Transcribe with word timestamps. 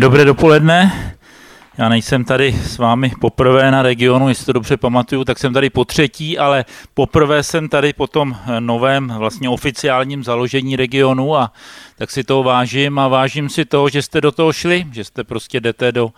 Dobré 0.00 0.24
dopoledne. 0.24 0.92
Já 1.78 1.88
nejsem 1.88 2.24
tady 2.24 2.52
s 2.52 2.78
vámi 2.78 3.12
poprvé 3.20 3.70
na 3.70 3.82
regionu, 3.82 4.28
jestli 4.28 4.46
to 4.46 4.52
dobře 4.52 4.76
pamatuju, 4.76 5.24
tak 5.24 5.38
jsem 5.38 5.52
tady 5.52 5.70
po 5.70 5.84
třetí, 5.84 6.38
ale 6.38 6.64
poprvé 6.94 7.42
jsem 7.42 7.68
tady 7.68 7.92
po 7.92 8.06
tom 8.06 8.36
novém 8.60 9.14
vlastně 9.18 9.48
oficiálním 9.48 10.24
založení 10.24 10.76
regionu 10.76 11.36
a 11.36 11.52
tak 11.98 12.10
si 12.10 12.24
toho 12.24 12.42
vážím 12.42 12.98
a 12.98 13.08
vážím 13.08 13.48
si 13.48 13.64
toho, 13.64 13.88
že 13.88 14.02
jste 14.02 14.20
do 14.20 14.32
toho 14.32 14.52
šli, 14.52 14.86
že 14.92 15.04
jste 15.04 15.24
prostě 15.24 15.60
jdete 15.60 15.92
do 15.92 16.10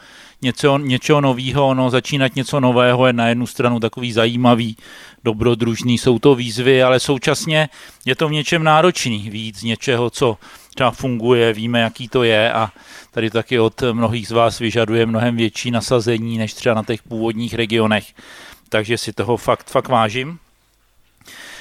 něco, 0.42 0.78
něčeho 0.78 1.20
nového, 1.20 1.74
no 1.74 1.90
začínat 1.90 2.36
něco 2.36 2.60
nového 2.60 3.06
je 3.06 3.12
na 3.12 3.28
jednu 3.28 3.46
stranu 3.46 3.80
takový 3.80 4.12
zajímavý, 4.12 4.76
dobrodružný, 5.24 5.98
jsou 5.98 6.18
to 6.18 6.34
výzvy, 6.34 6.82
ale 6.82 7.00
současně 7.00 7.68
je 8.04 8.14
to 8.14 8.28
v 8.28 8.32
něčem 8.32 8.64
náročný 8.64 9.30
víc 9.30 9.62
něčeho, 9.62 10.10
co 10.10 10.38
třeba 10.74 10.90
funguje, 10.90 11.52
víme, 11.52 11.80
jaký 11.80 12.08
to 12.08 12.22
je 12.22 12.52
a 12.52 12.70
tady 13.10 13.30
taky 13.30 13.58
od 13.60 13.82
mnohých 13.92 14.28
z 14.28 14.30
vás 14.30 14.58
vyžaduje 14.58 15.06
mnohem 15.06 15.36
větší 15.36 15.70
nasazení 15.70 16.38
než 16.38 16.54
třeba 16.54 16.74
na 16.74 16.82
těch 16.82 17.02
původních 17.02 17.54
regionech. 17.54 18.04
Takže 18.68 18.98
si 18.98 19.12
toho 19.12 19.36
fakt, 19.36 19.70
fakt 19.70 19.88
vážím. 19.88 20.38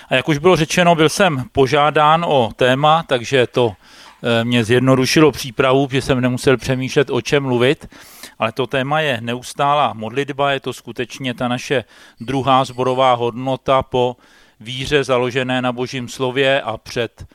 A 0.09 0.16
jak 0.16 0.29
už 0.29 0.38
bylo 0.38 0.55
řečeno, 0.55 0.95
byl 0.95 1.09
jsem 1.09 1.43
požádán 1.52 2.25
o 2.27 2.52
téma, 2.55 3.03
takže 3.03 3.47
to 3.47 3.73
eh, 4.23 4.43
mě 4.43 4.63
zjednodušilo 4.63 5.31
přípravu, 5.31 5.88
že 5.91 6.02
jsem 6.02 6.21
nemusel 6.21 6.57
přemýšlet, 6.57 7.09
o 7.09 7.21
čem 7.21 7.43
mluvit, 7.43 7.88
ale 8.39 8.52
to 8.52 8.67
téma 8.67 8.99
je 8.99 9.17
neustálá 9.21 9.93
modlitba, 9.93 10.52
je 10.52 10.59
to 10.59 10.73
skutečně 10.73 11.33
ta 11.33 11.47
naše 11.47 11.83
druhá 12.19 12.66
zborová 12.66 13.13
hodnota 13.13 13.83
po 13.83 14.16
víře 14.59 15.03
založené 15.03 15.61
na 15.61 15.71
božím 15.71 16.09
slově 16.09 16.61
a 16.61 16.77
před 16.77 17.25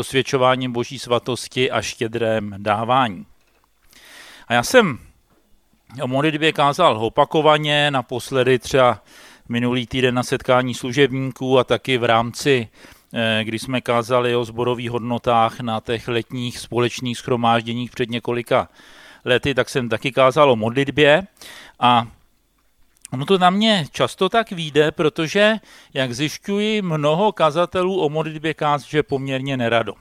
dosvědčováním 0.00 0.72
boží 0.72 0.98
svatosti 0.98 1.70
a 1.70 1.82
štědrém 1.82 2.54
dávání. 2.58 3.26
A 4.48 4.54
já 4.54 4.62
jsem 4.62 4.98
o 6.02 6.08
modlitbě 6.08 6.52
kázal 6.52 7.04
opakovaně, 7.04 7.90
naposledy 7.90 8.58
třeba 8.58 9.02
minulý 9.48 9.86
týden 9.86 10.14
na 10.14 10.22
setkání 10.22 10.74
služebníků 10.74 11.58
a 11.58 11.64
taky 11.64 11.98
v 11.98 12.04
rámci, 12.04 12.68
eh, 13.12 13.44
kdy 13.44 13.58
jsme 13.58 13.80
kázali 13.80 14.36
o 14.36 14.44
zborových 14.44 14.90
hodnotách 14.90 15.60
na 15.60 15.80
těch 15.80 16.08
letních 16.08 16.58
společných 16.58 17.18
schromážděních 17.18 17.90
před 17.90 18.10
několika 18.10 18.68
lety, 19.24 19.54
tak 19.54 19.68
jsem 19.68 19.88
taky 19.88 20.12
kázal 20.12 20.50
o 20.50 20.56
modlitbě 20.56 21.26
a 21.80 22.06
Ono 23.12 23.26
to 23.26 23.38
na 23.38 23.50
mě 23.50 23.86
často 23.92 24.28
tak 24.28 24.50
vyjde, 24.50 24.92
protože, 24.92 25.54
jak 25.94 26.14
zjišťuji, 26.14 26.82
mnoho 26.82 27.32
kazatelů 27.32 28.00
o 28.00 28.08
modlitbě 28.08 28.54
káže 28.54 29.02
poměrně 29.02 29.56
nerado. 29.56 29.94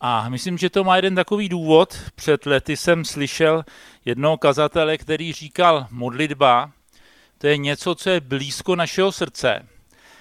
A 0.00 0.28
myslím, 0.28 0.58
že 0.58 0.70
to 0.70 0.84
má 0.84 0.96
jeden 0.96 1.14
takový 1.14 1.48
důvod. 1.48 1.98
Před 2.14 2.46
lety 2.46 2.76
jsem 2.76 3.04
slyšel 3.04 3.64
jednoho 4.04 4.38
kazatele, 4.38 4.98
který 4.98 5.32
říkal, 5.32 5.86
modlitba, 5.90 6.70
to 7.38 7.46
je 7.46 7.56
něco, 7.56 7.94
co 7.94 8.10
je 8.10 8.20
blízko 8.20 8.76
našeho 8.76 9.12
srdce. 9.12 9.66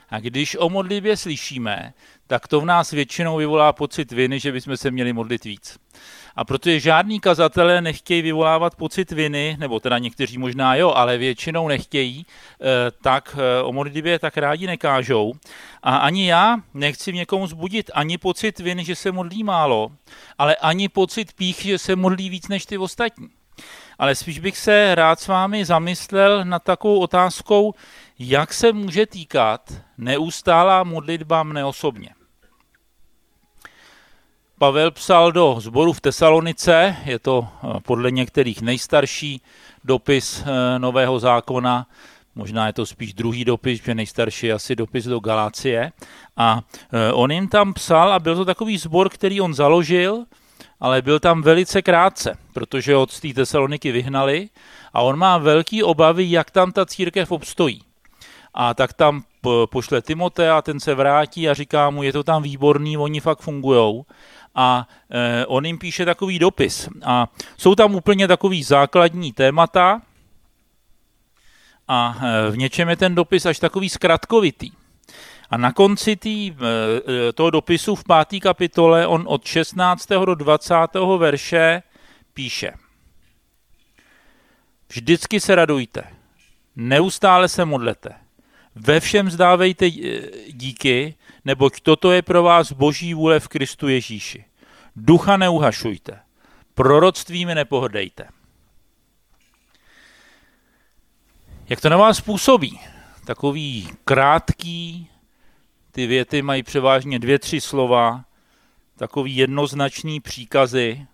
A 0.09 0.19
když 0.19 0.57
o 0.59 0.69
modlitbě 0.69 1.17
slyšíme, 1.17 1.93
tak 2.27 2.47
to 2.47 2.61
v 2.61 2.65
nás 2.65 2.91
většinou 2.91 3.37
vyvolá 3.37 3.73
pocit 3.73 4.11
viny, 4.11 4.39
že 4.39 4.51
bychom 4.51 4.77
se 4.77 4.91
měli 4.91 5.13
modlit 5.13 5.43
víc. 5.43 5.77
A 6.35 6.43
protože 6.45 6.79
žádní 6.79 7.19
kazatelé 7.19 7.81
nechtějí 7.81 8.21
vyvolávat 8.21 8.75
pocit 8.75 9.11
viny, 9.11 9.57
nebo 9.59 9.79
teda 9.79 9.97
někteří 9.97 10.37
možná 10.37 10.75
jo, 10.75 10.91
ale 10.91 11.17
většinou 11.17 11.67
nechtějí, 11.67 12.25
eh, 12.25 12.65
tak 13.01 13.35
eh, 13.39 13.63
o 13.63 13.73
modlitbě 13.73 14.19
tak 14.19 14.37
rádi 14.37 14.67
nekážou. 14.67 15.33
A 15.83 15.97
ani 15.97 16.27
já 16.29 16.57
nechci 16.73 17.11
v 17.11 17.15
někomu 17.15 17.47
zbudit 17.47 17.91
ani 17.93 18.17
pocit 18.17 18.59
viny, 18.59 18.85
že 18.85 18.95
se 18.95 19.11
modlí 19.11 19.43
málo, 19.43 19.91
ale 20.37 20.55
ani 20.55 20.89
pocit 20.89 21.33
pích, 21.33 21.61
že 21.61 21.77
se 21.77 21.95
modlí 21.95 22.29
víc 22.29 22.47
než 22.47 22.65
ty 22.65 22.77
ostatní. 22.77 23.29
Ale 23.99 24.15
spíš 24.15 24.39
bych 24.39 24.57
se 24.57 24.95
rád 24.95 25.19
s 25.19 25.27
vámi 25.27 25.65
zamyslel 25.65 26.45
nad 26.45 26.63
takovou 26.63 26.99
otázkou, 26.99 27.73
jak 28.19 28.53
se 28.53 28.73
může 28.73 29.05
týkat 29.05 29.73
neustálá 29.97 30.83
modlitba 30.83 31.43
mne 31.43 31.65
osobně. 31.65 32.09
Pavel 34.63 34.91
psal 34.91 35.31
do 35.31 35.55
sboru 35.59 35.93
v 35.93 36.01
Tesalonice, 36.01 36.95
je 37.05 37.19
to 37.19 37.47
eh, 37.47 37.79
podle 37.79 38.11
některých 38.11 38.61
nejstarší 38.61 39.41
dopis 39.83 40.43
eh, 40.45 40.79
Nového 40.79 41.19
zákona, 41.19 41.87
možná 42.35 42.67
je 42.67 42.73
to 42.73 42.85
spíš 42.85 43.13
druhý 43.13 43.45
dopis, 43.45 43.83
že 43.83 43.95
nejstarší 43.95 44.47
je 44.47 44.53
asi 44.53 44.75
dopis 44.75 45.05
do 45.05 45.19
Galácie. 45.19 45.91
A 46.37 46.61
eh, 46.93 47.13
on 47.13 47.31
jim 47.31 47.47
tam 47.47 47.73
psal 47.73 48.13
a 48.13 48.19
byl 48.19 48.35
to 48.35 48.45
takový 48.45 48.77
sbor, 48.77 49.09
který 49.09 49.41
on 49.41 49.53
založil, 49.53 50.23
ale 50.79 51.01
byl 51.01 51.19
tam 51.19 51.41
velice 51.41 51.81
krátce, 51.81 52.37
protože 52.53 52.95
od 52.95 53.19
té 53.19 53.33
Tesaloniky 53.33 53.91
vyhnali 53.91 54.49
a 54.93 55.01
on 55.01 55.19
má 55.19 55.37
velký 55.37 55.83
obavy, 55.83 56.31
jak 56.31 56.51
tam 56.51 56.71
ta 56.71 56.85
církev 56.85 57.31
obstojí. 57.31 57.81
A 58.53 58.73
tak 58.73 58.93
tam 58.93 59.23
pošle 59.69 60.01
Timotea, 60.01 60.61
ten 60.61 60.79
se 60.79 60.95
vrátí 60.95 61.49
a 61.49 61.53
říká 61.53 61.89
mu, 61.89 62.03
je 62.03 62.13
to 62.13 62.23
tam 62.23 62.43
výborný, 62.43 62.97
oni 62.97 63.19
fakt 63.19 63.39
fungujou 63.39 64.05
a 64.55 64.87
e, 65.09 65.45
on 65.45 65.65
jim 65.65 65.77
píše 65.77 66.05
takový 66.05 66.39
dopis. 66.39 66.89
A 67.05 67.27
jsou 67.57 67.75
tam 67.75 67.95
úplně 67.95 68.27
takový 68.27 68.63
základní 68.63 69.33
témata 69.33 70.01
a 71.87 72.17
e, 72.21 72.51
v 72.51 72.57
něčem 72.57 72.89
je 72.89 72.95
ten 72.95 73.15
dopis 73.15 73.45
až 73.45 73.59
takový 73.59 73.89
zkratkovitý. 73.89 74.71
A 75.49 75.57
na 75.57 75.71
konci 75.71 76.15
tý, 76.15 76.55
e, 77.27 77.33
toho 77.33 77.49
dopisu 77.49 77.95
v 77.95 78.03
páté 78.03 78.39
kapitole 78.39 79.07
on 79.07 79.23
od 79.27 79.45
16. 79.45 80.25
do 80.25 80.35
20. 80.35 80.75
verše 81.17 81.83
píše 82.33 82.71
Vždycky 84.89 85.39
se 85.39 85.55
radujte, 85.55 86.03
neustále 86.75 87.47
se 87.47 87.65
modlete, 87.65 88.09
ve 88.75 88.99
všem 88.99 89.31
zdávejte 89.31 89.89
díky, 90.49 91.15
neboť 91.45 91.81
toto 91.81 92.11
je 92.11 92.21
pro 92.21 92.43
vás 92.43 92.71
boží 92.71 93.13
vůle 93.13 93.39
v 93.39 93.47
Kristu 93.47 93.87
Ježíši. 93.87 94.45
Ducha 94.95 95.37
neuhašujte, 95.37 96.19
proroctvími 96.73 97.55
nepohodejte. 97.55 98.27
Jak 101.69 101.81
to 101.81 101.89
na 101.89 101.97
vás 101.97 102.21
působí? 102.21 102.79
Takový 103.25 103.89
krátký, 104.05 105.09
ty 105.91 106.07
věty 106.07 106.41
mají 106.41 106.63
převážně 106.63 107.19
dvě, 107.19 107.39
tři 107.39 107.61
slova, 107.61 108.25
takový 108.95 109.35
jednoznačný 109.35 110.19
příkazy, 110.19 111.07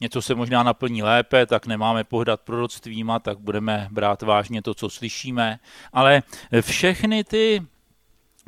něco 0.00 0.22
se 0.22 0.34
možná 0.34 0.62
naplní 0.62 1.02
lépe, 1.02 1.46
tak 1.46 1.66
nemáme 1.66 2.04
pohdat 2.04 2.40
proroctvíma, 2.40 3.18
tak 3.18 3.38
budeme 3.38 3.88
brát 3.90 4.22
vážně 4.22 4.62
to, 4.62 4.74
co 4.74 4.90
slyšíme. 4.90 5.58
Ale 5.92 6.22
všechny 6.60 7.24
ty, 7.24 7.62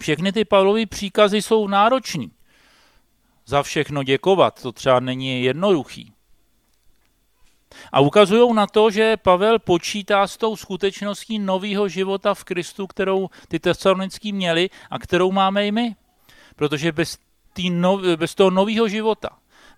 všechny 0.00 0.32
ty 0.32 0.44
Pavlovy 0.44 0.86
příkazy 0.86 1.42
jsou 1.42 1.68
náročný. 1.68 2.30
Za 3.46 3.62
všechno 3.62 4.02
děkovat, 4.02 4.62
to 4.62 4.72
třeba 4.72 5.00
není 5.00 5.42
jednoduchý. 5.42 6.12
A 7.92 8.00
ukazují 8.00 8.54
na 8.54 8.66
to, 8.66 8.90
že 8.90 9.16
Pavel 9.16 9.58
počítá 9.58 10.26
s 10.26 10.36
tou 10.36 10.56
skutečností 10.56 11.38
nového 11.38 11.88
života 11.88 12.34
v 12.34 12.44
Kristu, 12.44 12.86
kterou 12.86 13.28
ty 13.48 13.58
tesalonický 13.58 14.32
měli 14.32 14.70
a 14.90 14.98
kterou 14.98 15.32
máme 15.32 15.66
i 15.66 15.72
my. 15.72 15.96
Protože 16.56 16.92
bez, 16.92 17.18
tý 17.52 17.70
no, 17.70 17.98
bez 18.16 18.34
toho 18.34 18.50
nového 18.50 18.88
života, 18.88 19.28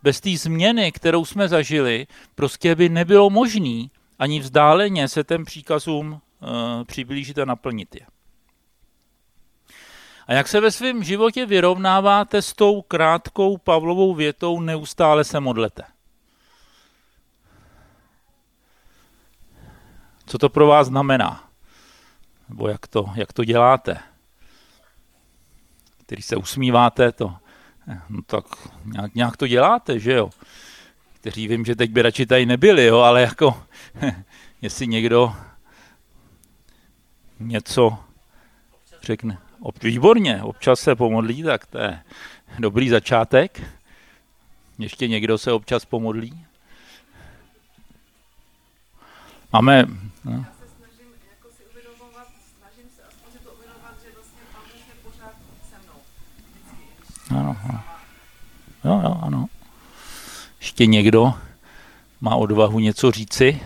bez 0.03 0.21
té 0.21 0.37
změny, 0.37 0.93
kterou 0.93 1.25
jsme 1.25 1.49
zažili, 1.49 2.06
prostě 2.35 2.75
by 2.75 2.89
nebylo 2.89 3.31
možné 3.31 3.89
ani 4.19 4.41
vzdáleně 4.41 5.09
se 5.09 5.25
těm 5.25 5.45
příkazům 5.45 6.12
uh, 6.12 6.85
přiblížit 6.85 7.39
a 7.39 7.45
naplnit 7.45 7.95
je. 7.95 8.06
A 10.28 10.33
jak 10.33 10.49
se 10.49 10.61
ve 10.61 10.71
svém 10.71 11.05
životě 11.05 11.47
vyrovnáváte 11.47 12.43
s 12.43 12.53
tou 12.53 12.83
krátkou 12.83 13.56
Pavlovou 13.56 14.15
větou 14.15 14.61
neustále 14.61 15.25
se 15.25 15.41
modlete? 15.41 15.83
Co 20.26 20.38
to 20.38 20.49
pro 20.49 20.67
vás 20.67 20.87
znamená? 20.87 21.50
Nebo 22.49 22.69
jak 22.69 22.87
to, 22.87 23.11
jak 23.14 23.32
to 23.32 23.44
děláte? 23.44 23.99
Který 26.06 26.23
se 26.23 26.37
usmíváte, 26.37 27.12
to, 27.12 27.37
no 28.08 28.23
tak 28.23 28.44
nějak, 28.85 29.14
nějak 29.14 29.37
to 29.37 29.47
děláte, 29.47 29.99
že 29.99 30.12
jo? 30.12 30.31
Kteří 31.20 31.49
vím, 31.49 31.64
že 31.64 31.76
teď 31.76 31.91
by 31.91 32.03
radši 32.03 32.26
tady 32.26 32.47
nebyli, 32.47 32.85
jo, 32.85 32.99
ale 32.99 33.23
jako, 33.23 33.62
jestli 34.62 34.87
někdo 34.87 35.37
něco 37.41 37.99
řekne. 39.03 39.48
Výborně, 39.82 40.43
občas 40.43 40.81
se 40.81 40.96
pomodlí, 40.96 41.43
tak 41.43 41.66
to 41.66 41.78
je 41.78 42.00
dobrý 42.58 42.88
začátek. 42.88 43.62
Ještě 44.78 45.08
někdo 45.08 45.38
se 45.38 45.52
občas 45.52 45.84
pomodlí? 45.84 46.44
Máme... 49.52 49.84
No. 50.25 50.44
Ano, 57.31 57.56
ano. 57.64 57.82
Jo, 58.84 59.00
jo, 59.05 59.19
ano. 59.22 59.46
Ještě 60.60 60.87
někdo? 60.87 61.34
má 62.20 62.37
odvahu 62.37 62.78
něco 62.78 63.10
říci? 63.10 63.60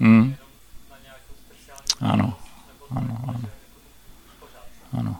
Hmm. 0.00 0.36
Ano, 2.00 2.36
ano, 2.90 3.18
ano. 3.28 3.40
ano. 4.98 5.16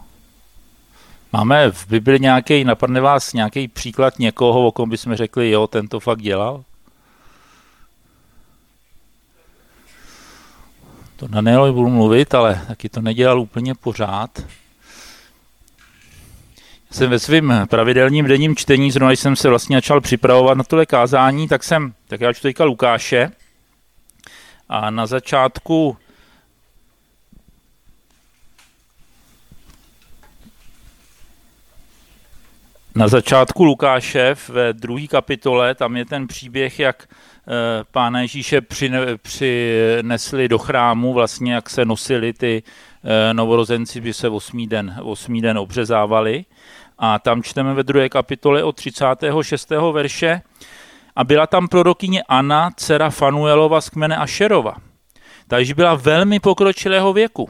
Máme 1.33 1.71
v 1.71 1.87
Bibli 1.87 2.19
nějaký, 2.19 2.63
napadne 2.63 3.01
vás 3.01 3.33
nějaký 3.33 3.67
příklad 3.67 4.19
někoho, 4.19 4.67
o 4.67 4.71
kom 4.71 4.89
bychom 4.89 5.15
řekli, 5.15 5.49
jo, 5.51 5.67
ten 5.67 5.87
to 5.87 5.99
fakt 5.99 6.21
dělal? 6.21 6.63
To 11.15 11.27
Danielovi 11.27 11.71
budu 11.71 11.89
mluvit, 11.89 12.33
ale 12.35 12.61
taky 12.67 12.89
to 12.89 13.01
nedělal 13.01 13.41
úplně 13.41 13.75
pořád. 13.75 14.43
Jsem 16.91 17.09
ve 17.09 17.19
svém 17.19 17.53
pravidelním 17.69 18.27
denním 18.27 18.55
čtení, 18.55 18.91
zrovna 18.91 19.11
jsem 19.11 19.35
se 19.35 19.49
vlastně 19.49 19.77
začal 19.77 20.01
připravovat 20.01 20.57
na 20.57 20.63
tohle 20.63 20.85
kázání, 20.85 21.47
tak 21.47 21.63
jsem, 21.63 21.93
tak 22.07 22.21
já 22.21 22.33
čtu 22.33 22.41
teďka 22.41 22.63
Lukáše 22.63 23.31
a 24.69 24.89
na 24.89 25.05
začátku 25.05 25.97
Na 32.97 33.07
začátku 33.07 33.63
Lukáše 33.63 34.35
ve 34.49 34.73
druhé 34.73 35.07
kapitole, 35.07 35.75
tam 35.75 35.97
je 35.97 36.05
ten 36.05 36.27
příběh, 36.27 36.79
jak 36.79 37.07
eh, 37.07 37.83
pána 37.91 38.21
Ježíše 38.21 38.61
přinesli 39.21 40.47
do 40.47 40.57
chrámu, 40.57 41.13
vlastně 41.13 41.53
jak 41.53 41.69
se 41.69 41.85
nosili 41.85 42.33
ty 42.33 42.63
eh, 43.03 43.33
novorozenci, 43.33 44.01
by 44.01 44.13
se 44.13 44.29
osmý 44.29 44.67
den, 44.67 44.95
osmý 45.01 45.41
den 45.41 45.57
obřezávali. 45.57 46.45
A 46.97 47.19
tam 47.19 47.43
čteme 47.43 47.73
ve 47.73 47.83
druhé 47.83 48.09
kapitole 48.09 48.63
od 48.63 48.75
36. 48.75 49.69
verše. 49.91 50.41
A 51.15 51.23
byla 51.23 51.47
tam 51.47 51.67
prorokyně 51.67 52.23
Anna, 52.23 52.71
dcera 52.75 53.09
Fanuelova 53.09 53.81
z 53.81 53.89
kmene 53.89 54.17
Ašerova. 54.17 54.75
Takže 55.47 55.75
byla 55.75 55.95
velmi 55.95 56.39
pokročilého 56.39 57.13
věku. 57.13 57.49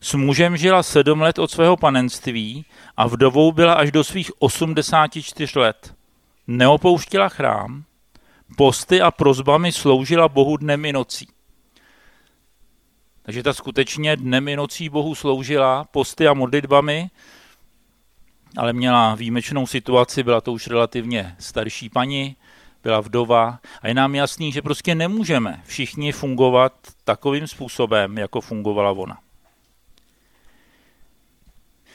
S 0.00 0.14
mužem 0.14 0.56
žila 0.56 0.82
sedm 0.82 1.20
let 1.20 1.38
od 1.38 1.50
svého 1.50 1.76
panenství 1.76 2.64
a 2.96 3.06
vdovou 3.06 3.52
byla 3.52 3.74
až 3.74 3.92
do 3.92 4.04
svých 4.04 4.30
84 4.38 5.58
let. 5.58 5.94
Neopouštila 6.46 7.28
chrám, 7.28 7.84
posty 8.56 9.00
a 9.00 9.10
prozbami 9.10 9.72
sloužila 9.72 10.28
Bohu 10.28 10.56
dnem 10.56 10.84
i 10.84 10.92
nocí. 10.92 11.28
Takže 13.22 13.42
ta 13.42 13.52
skutečně 13.52 14.16
dnem 14.16 14.48
i 14.48 14.56
nocí 14.56 14.88
Bohu 14.88 15.14
sloužila 15.14 15.84
posty 15.84 16.28
a 16.28 16.34
modlitbami, 16.34 17.10
ale 18.56 18.72
měla 18.72 19.14
výjimečnou 19.14 19.66
situaci, 19.66 20.22
byla 20.22 20.40
to 20.40 20.52
už 20.52 20.66
relativně 20.66 21.36
starší 21.38 21.88
paní, 21.88 22.36
byla 22.82 23.00
vdova 23.00 23.58
a 23.82 23.88
je 23.88 23.94
nám 23.94 24.14
jasný, 24.14 24.52
že 24.52 24.62
prostě 24.62 24.94
nemůžeme 24.94 25.62
všichni 25.64 26.12
fungovat 26.12 26.72
takovým 27.04 27.46
způsobem, 27.46 28.18
jako 28.18 28.40
fungovala 28.40 28.90
ona. 28.90 29.18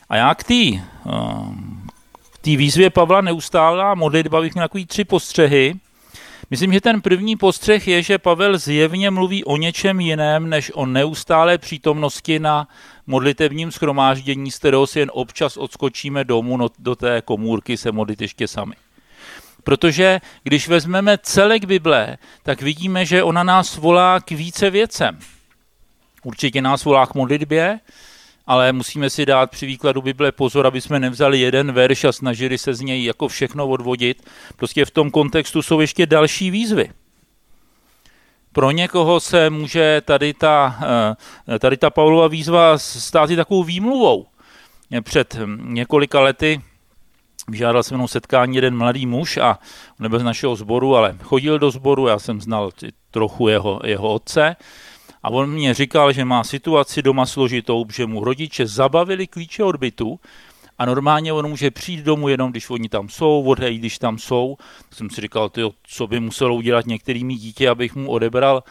A 0.09 0.15
já 0.15 0.35
k 0.35 0.43
té 0.43 0.53
ehm, 0.53 1.87
k 2.41 2.45
výzvě 2.45 2.89
Pavla 2.89 3.21
neustálá 3.21 3.95
modlitba 3.95 4.41
bych 4.41 4.53
měl 4.53 4.63
takový 4.65 4.85
tři 4.85 5.03
postřehy. 5.03 5.75
Myslím, 6.49 6.73
že 6.73 6.81
ten 6.81 7.01
první 7.01 7.35
postřeh 7.35 7.87
je, 7.87 8.03
že 8.03 8.17
Pavel 8.17 8.57
zjevně 8.57 9.11
mluví 9.11 9.43
o 9.43 9.57
něčem 9.57 9.99
jiném, 9.99 10.49
než 10.49 10.71
o 10.75 10.85
neustálé 10.85 11.57
přítomnosti 11.57 12.39
na 12.39 12.67
modlitevním 13.07 13.71
schromáždění, 13.71 14.51
z 14.51 14.57
kterého 14.57 14.87
si 14.87 14.99
jen 14.99 15.11
občas 15.13 15.57
odskočíme 15.57 16.23
domů 16.23 16.57
no, 16.57 16.67
do 16.79 16.95
té 16.95 17.21
komůrky 17.21 17.77
se 17.77 17.91
modlit 17.91 18.21
ještě 18.21 18.47
sami. 18.47 18.75
Protože 19.63 20.21
když 20.43 20.67
vezmeme 20.67 21.17
celek 21.17 21.65
Bible, 21.65 22.17
tak 22.43 22.61
vidíme, 22.61 23.05
že 23.05 23.23
ona 23.23 23.43
nás 23.43 23.77
volá 23.77 24.19
k 24.19 24.31
více 24.31 24.69
věcem. 24.69 25.19
Určitě 26.23 26.61
nás 26.61 26.83
volá 26.83 27.05
k 27.05 27.15
modlitbě, 27.15 27.79
ale 28.47 28.73
musíme 28.73 29.09
si 29.09 29.25
dát 29.25 29.51
při 29.51 29.65
výkladu 29.65 30.01
Bible 30.01 30.31
pozor, 30.31 30.67
aby 30.67 30.81
jsme 30.81 30.99
nevzali 30.99 31.39
jeden 31.39 31.71
verš 31.71 32.03
a 32.03 32.11
snažili 32.11 32.57
se 32.57 32.73
z 32.73 32.81
něj 32.81 33.03
jako 33.03 33.27
všechno 33.27 33.67
odvodit. 33.67 34.29
Prostě 34.55 34.85
v 34.85 34.91
tom 34.91 35.11
kontextu 35.11 35.61
jsou 35.61 35.79
ještě 35.79 36.05
další 36.05 36.51
výzvy. 36.51 36.89
Pro 38.51 38.71
někoho 38.71 39.19
se 39.19 39.49
může 39.49 40.01
tady 40.05 40.33
ta, 40.33 40.79
eh, 41.47 41.59
tady 41.59 41.77
ta 41.77 41.89
Paulova 41.89 42.27
výzva 42.27 42.77
stát 42.77 43.29
i 43.29 43.35
takovou 43.35 43.63
výmluvou. 43.63 44.25
Před 45.03 45.37
několika 45.61 46.19
lety 46.19 46.61
vyžádal 47.47 47.83
se 47.83 47.95
mnou 47.95 48.07
setkání 48.07 48.55
jeden 48.55 48.77
mladý 48.77 49.05
muž 49.05 49.37
a 49.37 49.59
nebyl 49.99 50.19
z 50.19 50.23
našeho 50.23 50.55
sboru, 50.55 50.95
ale 50.95 51.17
chodil 51.23 51.59
do 51.59 51.71
sboru, 51.71 52.07
já 52.07 52.19
jsem 52.19 52.41
znal 52.41 52.71
trochu 53.11 53.47
jeho, 53.47 53.79
jeho 53.83 54.13
otce 54.13 54.55
a 55.25 55.29
on 55.29 55.49
mě 55.49 55.73
říkal, 55.73 56.13
že 56.13 56.25
má 56.25 56.43
situaci 56.43 57.01
doma 57.01 57.25
složitou, 57.25 57.85
že 57.93 58.05
mu 58.05 58.23
rodiče 58.23 58.67
zabavili 58.67 59.27
klíče 59.27 59.63
od 59.63 59.75
bytu 59.75 60.19
a 60.77 60.85
normálně 60.85 61.33
on 61.33 61.49
může 61.49 61.71
přijít 61.71 62.05
domů 62.05 62.29
jenom, 62.29 62.51
když 62.51 62.69
oni 62.69 62.89
tam 62.89 63.09
jsou, 63.09 63.43
odejít, 63.43 63.79
když 63.79 63.99
tam 63.99 64.17
jsou. 64.17 64.57
Tak 64.89 64.97
jsem 64.97 65.09
si 65.09 65.21
říkal, 65.21 65.49
tyjo, 65.49 65.71
co 65.83 66.07
by 66.07 66.19
muselo 66.19 66.55
udělat 66.55 66.85
některými 66.85 67.35
dítě, 67.35 67.69
abych 67.69 67.95
mu 67.95 68.11
odebral 68.11 68.63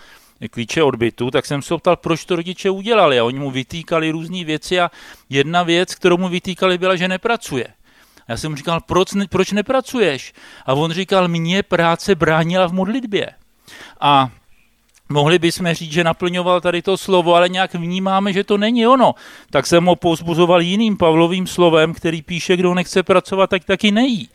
klíče 0.51 0.83
od 0.83 0.95
bytu, 0.95 1.31
tak 1.31 1.47
jsem 1.47 1.63
se 1.63 1.79
ptal, 1.79 1.97
proč 1.97 2.25
to 2.25 2.37
rodiče 2.37 2.71
udělali. 2.71 3.19
A 3.19 3.25
oni 3.25 3.39
mu 3.39 3.51
vytýkali 3.51 4.11
různé 4.11 4.45
věci 4.45 4.81
a 4.81 4.91
jedna 5.31 5.63
věc, 5.63 5.95
kterou 5.95 6.17
mu 6.17 6.29
vytýkali, 6.29 6.79
byla, 6.79 6.97
že 6.97 7.09
nepracuje. 7.09 7.67
A 8.27 8.33
já 8.33 8.37
jsem 8.37 8.51
mu 8.53 8.57
říkal, 8.57 8.81
proč, 8.81 9.13
ne, 9.13 9.27
proč 9.31 9.53
nepracuješ? 9.53 10.33
A 10.67 10.75
on 10.75 10.93
říkal, 10.93 11.29
mě 11.29 11.63
práce 11.63 12.15
bránila 12.15 12.67
v 12.67 12.73
modlitbě. 12.73 13.31
A 14.01 14.31
Mohli 15.09 15.39
bychom 15.39 15.75
říct, 15.75 15.93
že 15.93 16.05
naplňoval 16.05 16.61
tady 16.61 16.83
to 16.83 16.97
slovo, 16.97 17.35
ale 17.35 17.49
nějak 17.49 17.75
vnímáme, 17.75 18.33
že 18.33 18.45
to 18.45 18.59
není 18.59 18.87
ono. 18.87 19.15
Tak 19.51 19.67
jsem 19.67 19.85
ho 19.85 19.97
pozbuzoval 19.97 20.63
jiným 20.63 20.97
Pavlovým 20.97 21.47
slovem, 21.47 21.95
který 21.95 22.23
píše, 22.23 22.57
kdo 22.57 22.75
nechce 22.75 23.03
pracovat, 23.03 23.51
tak 23.51 23.65
taky 23.65 23.91
nejí. 23.91 24.29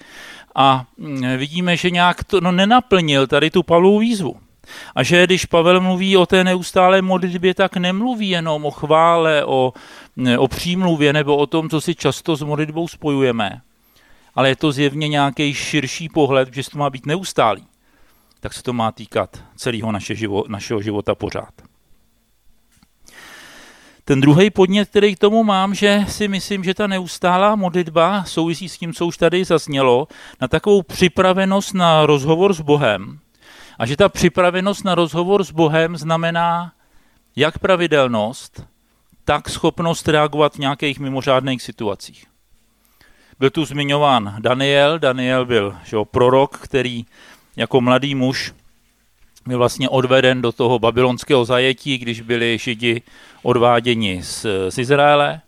A 0.55 0.85
mm, 0.97 1.37
vidíme, 1.37 1.77
že 1.77 1.89
nějak 1.89 2.23
to 2.23 2.41
no, 2.41 2.51
nenaplnil 2.51 3.27
tady 3.27 3.49
tu 3.49 3.63
Pavlovu 3.63 3.99
výzvu. 3.99 4.35
A 4.95 5.03
že 5.03 5.23
když 5.23 5.45
Pavel 5.45 5.81
mluví 5.81 6.17
o 6.17 6.25
té 6.25 6.43
neustálé 6.43 7.01
modlitbě, 7.01 7.53
tak 7.53 7.77
nemluví 7.77 8.29
jenom 8.29 8.65
o 8.65 8.71
chvále, 8.71 9.45
o, 9.45 9.73
o 10.37 10.47
přímluvě 10.47 11.13
nebo 11.13 11.37
o 11.37 11.45
tom, 11.45 11.69
co 11.69 11.81
si 11.81 11.95
často 11.95 12.35
s 12.35 12.41
modlitbou 12.41 12.87
spojujeme, 12.87 13.61
ale 14.35 14.49
je 14.49 14.55
to 14.55 14.71
zjevně 14.71 15.07
nějaký 15.07 15.53
širší 15.53 16.09
pohled, 16.09 16.53
že 16.53 16.69
to 16.71 16.77
má 16.77 16.89
být 16.89 17.05
neustálý 17.05 17.63
tak 18.39 18.53
se 18.53 18.63
to 18.63 18.73
má 18.73 18.91
týkat 18.91 19.43
celého 19.55 19.91
naše 19.91 20.15
živo, 20.15 20.43
našeho 20.47 20.81
života 20.81 21.15
pořád. 21.15 21.53
Ten 24.05 24.21
druhý 24.21 24.49
podnět, 24.49 24.89
který 24.89 25.15
k 25.15 25.19
tomu 25.19 25.43
mám, 25.43 25.73
že 25.73 26.05
si 26.07 26.27
myslím, 26.27 26.63
že 26.63 26.73
ta 26.73 26.87
neustálá 26.87 27.55
modlitba 27.55 28.23
souvisí 28.23 28.69
s 28.69 28.77
tím, 28.77 28.93
co 28.93 29.05
už 29.05 29.17
tady 29.17 29.45
zaznělo, 29.45 30.07
na 30.41 30.47
takovou 30.47 30.81
připravenost 30.81 31.73
na 31.73 32.05
rozhovor 32.05 32.53
s 32.53 32.61
Bohem. 32.61 33.19
A 33.79 33.85
že 33.85 33.97
ta 33.97 34.09
připravenost 34.09 34.85
na 34.85 34.95
rozhovor 34.95 35.43
s 35.43 35.51
Bohem 35.51 35.97
znamená 35.97 36.73
jak 37.35 37.59
pravidelnost, 37.59 38.63
tak 39.25 39.49
schopnost 39.49 40.07
reagovat 40.07 40.55
v 40.55 40.59
nějakých 40.59 40.99
mimořádných 40.99 41.61
situacích. 41.61 42.25
Byl 43.39 43.49
tu 43.49 43.65
zmiňován 43.65 44.35
Daniel. 44.39 44.99
Daniel 44.99 45.45
byl 45.45 45.77
že 45.83 45.95
jo, 45.95 46.05
prorok, 46.05 46.57
který 46.57 47.05
jako 47.55 47.81
mladý 47.81 48.15
muž 48.15 48.53
byl 49.47 49.57
vlastně 49.57 49.89
odveden 49.89 50.41
do 50.41 50.51
toho 50.51 50.79
babylonského 50.79 51.45
zajetí, 51.45 51.97
když 51.97 52.21
byli 52.21 52.57
Židi 52.57 53.01
odváděni 53.43 54.23
z, 54.23 54.45
z 54.69 54.77
Izraele. 54.77 55.41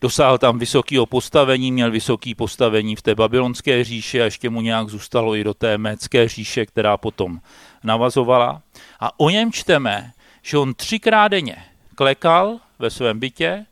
Dosáhl 0.00 0.38
tam 0.38 0.58
vysokého 0.58 1.06
postavení, 1.06 1.72
měl 1.72 1.90
vysoké 1.90 2.34
postavení 2.34 2.96
v 2.96 3.02
té 3.02 3.14
babylonské 3.14 3.84
říši 3.84 4.22
a 4.22 4.24
ještě 4.24 4.50
mu 4.50 4.60
nějak 4.60 4.88
zůstalo 4.88 5.34
i 5.34 5.44
do 5.44 5.54
té 5.54 5.78
mécké 5.78 6.28
říše, 6.28 6.66
která 6.66 6.96
potom 6.96 7.40
navazovala. 7.84 8.62
A 9.00 9.20
o 9.20 9.30
něm 9.30 9.52
čteme, 9.52 10.12
že 10.42 10.58
on 10.58 10.74
třikrát 10.74 11.28
denně 11.28 11.56
klekal 11.94 12.58
ve 12.78 12.90
svém 12.90 13.18
bytě 13.18 13.66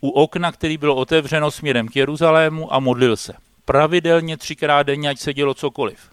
u 0.00 0.08
okna, 0.08 0.52
který 0.52 0.76
bylo 0.76 0.94
otevřeno 0.94 1.50
směrem 1.50 1.88
k 1.88 1.96
Jeruzalému 1.96 2.74
a 2.74 2.78
modlil 2.78 3.16
se. 3.16 3.32
Pravidelně 3.64 4.36
třikrát 4.36 4.82
denně, 4.82 5.08
ať 5.08 5.18
se 5.18 5.34
dělo 5.34 5.54
cokoliv. 5.54 6.10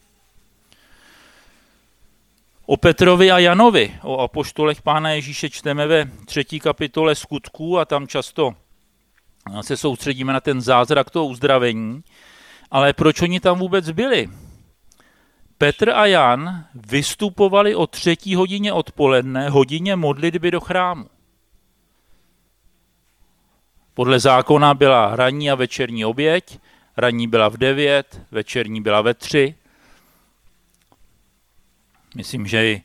O 2.69 2.77
Petrovi 2.77 3.31
a 3.31 3.39
Janovi, 3.39 3.95
o 4.03 4.19
apoštolech 4.19 4.81
Pána 4.81 5.11
Ježíše 5.11 5.49
čteme 5.49 5.87
ve 5.87 6.05
třetí 6.25 6.59
kapitole 6.59 7.15
skutků 7.15 7.79
a 7.79 7.85
tam 7.85 8.07
často 8.07 8.53
se 9.61 9.77
soustředíme 9.77 10.33
na 10.33 10.39
ten 10.39 10.61
zázrak 10.61 11.09
toho 11.09 11.25
uzdravení. 11.25 12.03
Ale 12.71 12.93
proč 12.93 13.21
oni 13.21 13.39
tam 13.39 13.59
vůbec 13.59 13.91
byli? 13.91 14.29
Petr 15.57 15.89
a 15.89 16.05
Jan 16.05 16.65
vystupovali 16.73 17.75
o 17.75 17.87
třetí 17.87 18.35
hodině 18.35 18.73
odpoledne, 18.73 19.49
hodině 19.49 19.95
modlitby 19.95 20.51
do 20.51 20.59
chrámu. 20.59 21.09
Podle 23.93 24.19
zákona 24.19 24.73
byla 24.73 25.15
ranní 25.15 25.51
a 25.51 25.55
večerní 25.55 26.05
oběť, 26.05 26.59
Ranní 26.97 27.27
byla 27.27 27.49
v 27.49 27.57
9, 27.57 28.21
večerní 28.31 28.81
byla 28.81 29.01
ve 29.01 29.13
3. 29.13 29.55
Myslím, 32.17 32.47
že 32.47 32.81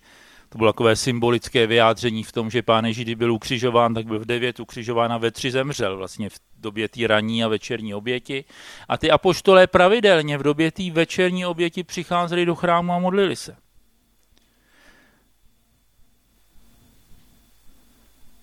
to 0.48 0.58
bylo 0.58 0.72
takové 0.72 0.96
symbolické 0.96 1.66
vyjádření 1.66 2.24
v 2.24 2.32
tom, 2.32 2.50
že 2.50 2.62
pán 2.62 2.84
Ježíš, 2.84 3.14
byl 3.14 3.32
ukřižován, 3.32 3.94
tak 3.94 4.06
byl 4.06 4.18
v 4.18 4.24
9 4.24 4.60
ukřižován 4.60 5.12
a 5.12 5.18
ve 5.18 5.30
3 5.30 5.50
zemřel 5.50 5.96
vlastně 5.96 6.30
v 6.30 6.40
době 6.58 6.88
té 6.88 7.06
ranní 7.06 7.44
a 7.44 7.48
večerní 7.48 7.94
oběti. 7.94 8.44
A 8.88 8.98
ty 8.98 9.10
apoštolé 9.10 9.66
pravidelně 9.66 10.38
v 10.38 10.42
době 10.42 10.72
té 10.72 10.90
večerní 10.90 11.46
oběti 11.46 11.84
přicházeli 11.84 12.46
do 12.46 12.54
chrámu 12.54 12.92
a 12.92 12.98
modlili 12.98 13.36
se. 13.36 13.56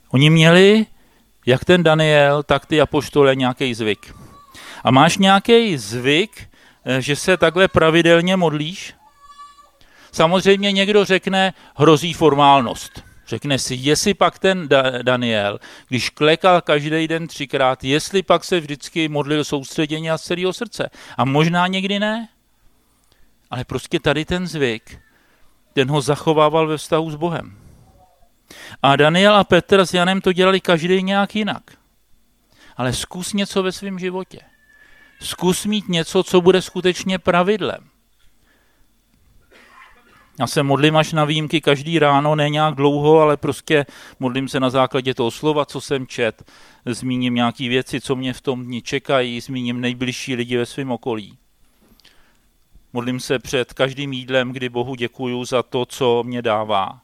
Oni 0.10 0.30
měli, 0.30 0.86
jak 1.46 1.66
ten 1.66 1.84
Daniel, 1.84 2.44
tak 2.44 2.66
ty 2.66 2.82
apoštole, 2.82 3.36
nějaký 3.36 3.74
zvyk. 3.74 4.16
A 4.84 4.92
máš 4.92 5.18
nějaký 5.18 5.78
zvyk, 5.78 6.50
eh, 6.86 7.02
že 7.02 7.16
se 7.16 7.38
takhle 7.38 7.68
pravidelně 7.68 8.36
modlíš? 8.36 8.99
Samozřejmě 10.12 10.72
někdo 10.72 11.06
řekne, 11.06 11.54
hrozí 11.76 12.14
formálnost. 12.14 13.04
Řekne 13.28 13.60
si, 13.60 13.76
jestli 13.76 14.14
pak 14.14 14.40
ten 14.40 14.70
Daniel, 15.02 15.60
když 15.88 16.10
klekal 16.10 16.62
každý 16.62 17.08
den 17.08 17.28
třikrát, 17.28 17.84
jestli 17.84 18.24
pak 18.24 18.44
se 18.44 18.60
vždycky 18.60 19.08
modlil 19.08 19.44
soustředěně 19.44 20.12
a 20.12 20.18
z 20.18 20.22
celého 20.22 20.54
srdce. 20.54 20.90
A 21.18 21.26
možná 21.26 21.68
někdy 21.68 22.00
ne. 22.00 22.28
Ale 23.52 23.66
prostě 23.66 24.00
tady 24.00 24.26
ten 24.26 24.48
zvyk, 24.48 25.00
ten 25.74 25.90
ho 25.90 26.02
zachovával 26.02 26.68
ve 26.68 26.78
vztahu 26.78 27.12
s 27.12 27.16
Bohem. 27.16 27.58
A 28.84 28.96
Daniel 28.96 29.36
a 29.36 29.44
Petr 29.44 29.80
s 29.86 29.94
Janem 29.94 30.22
to 30.22 30.34
dělali 30.34 30.62
každý 30.62 31.04
nějak 31.04 31.36
jinak. 31.36 31.64
Ale 32.78 32.94
zkus 32.94 33.34
něco 33.34 33.64
ve 33.64 33.72
svém 33.72 34.00
životě. 34.00 34.40
Zkus 35.22 35.66
mít 35.66 35.90
něco, 35.90 36.24
co 36.24 36.42
bude 36.42 36.62
skutečně 36.62 37.20
pravidlem. 37.20 37.89
Já 40.40 40.48
se 40.48 40.64
modlím 40.64 40.98
až 40.98 41.14
na 41.14 41.26
výjimky 41.26 41.62
každý 41.62 42.00
ráno, 42.00 42.36
ne 42.36 42.50
nějak 42.50 42.76
dlouho, 42.76 43.20
ale 43.20 43.38
prostě 43.38 43.86
modlím 44.20 44.48
se 44.48 44.60
na 44.60 44.70
základě 44.70 45.14
toho 45.14 45.32
slova, 45.32 45.66
co 45.66 45.82
jsem 45.82 46.08
čet. 46.08 46.52
Zmíním 46.86 47.36
nějaké 47.36 47.70
věci, 47.70 48.02
co 48.02 48.16
mě 48.16 48.34
v 48.34 48.42
tom 48.42 48.66
dni 48.66 48.82
čekají, 48.82 49.42
zmíním 49.42 49.82
nejbližší 49.82 50.36
lidi 50.36 50.58
ve 50.58 50.66
svém 50.66 50.92
okolí. 50.92 51.38
Modlím 52.94 53.20
se 53.20 53.40
před 53.40 53.74
každým 53.74 54.14
jídlem, 54.14 54.52
kdy 54.52 54.70
Bohu 54.70 54.96
děkuju 54.96 55.46
za 55.46 55.64
to, 55.64 55.86
co 55.86 56.24
mě 56.24 56.42
dává. 56.42 57.02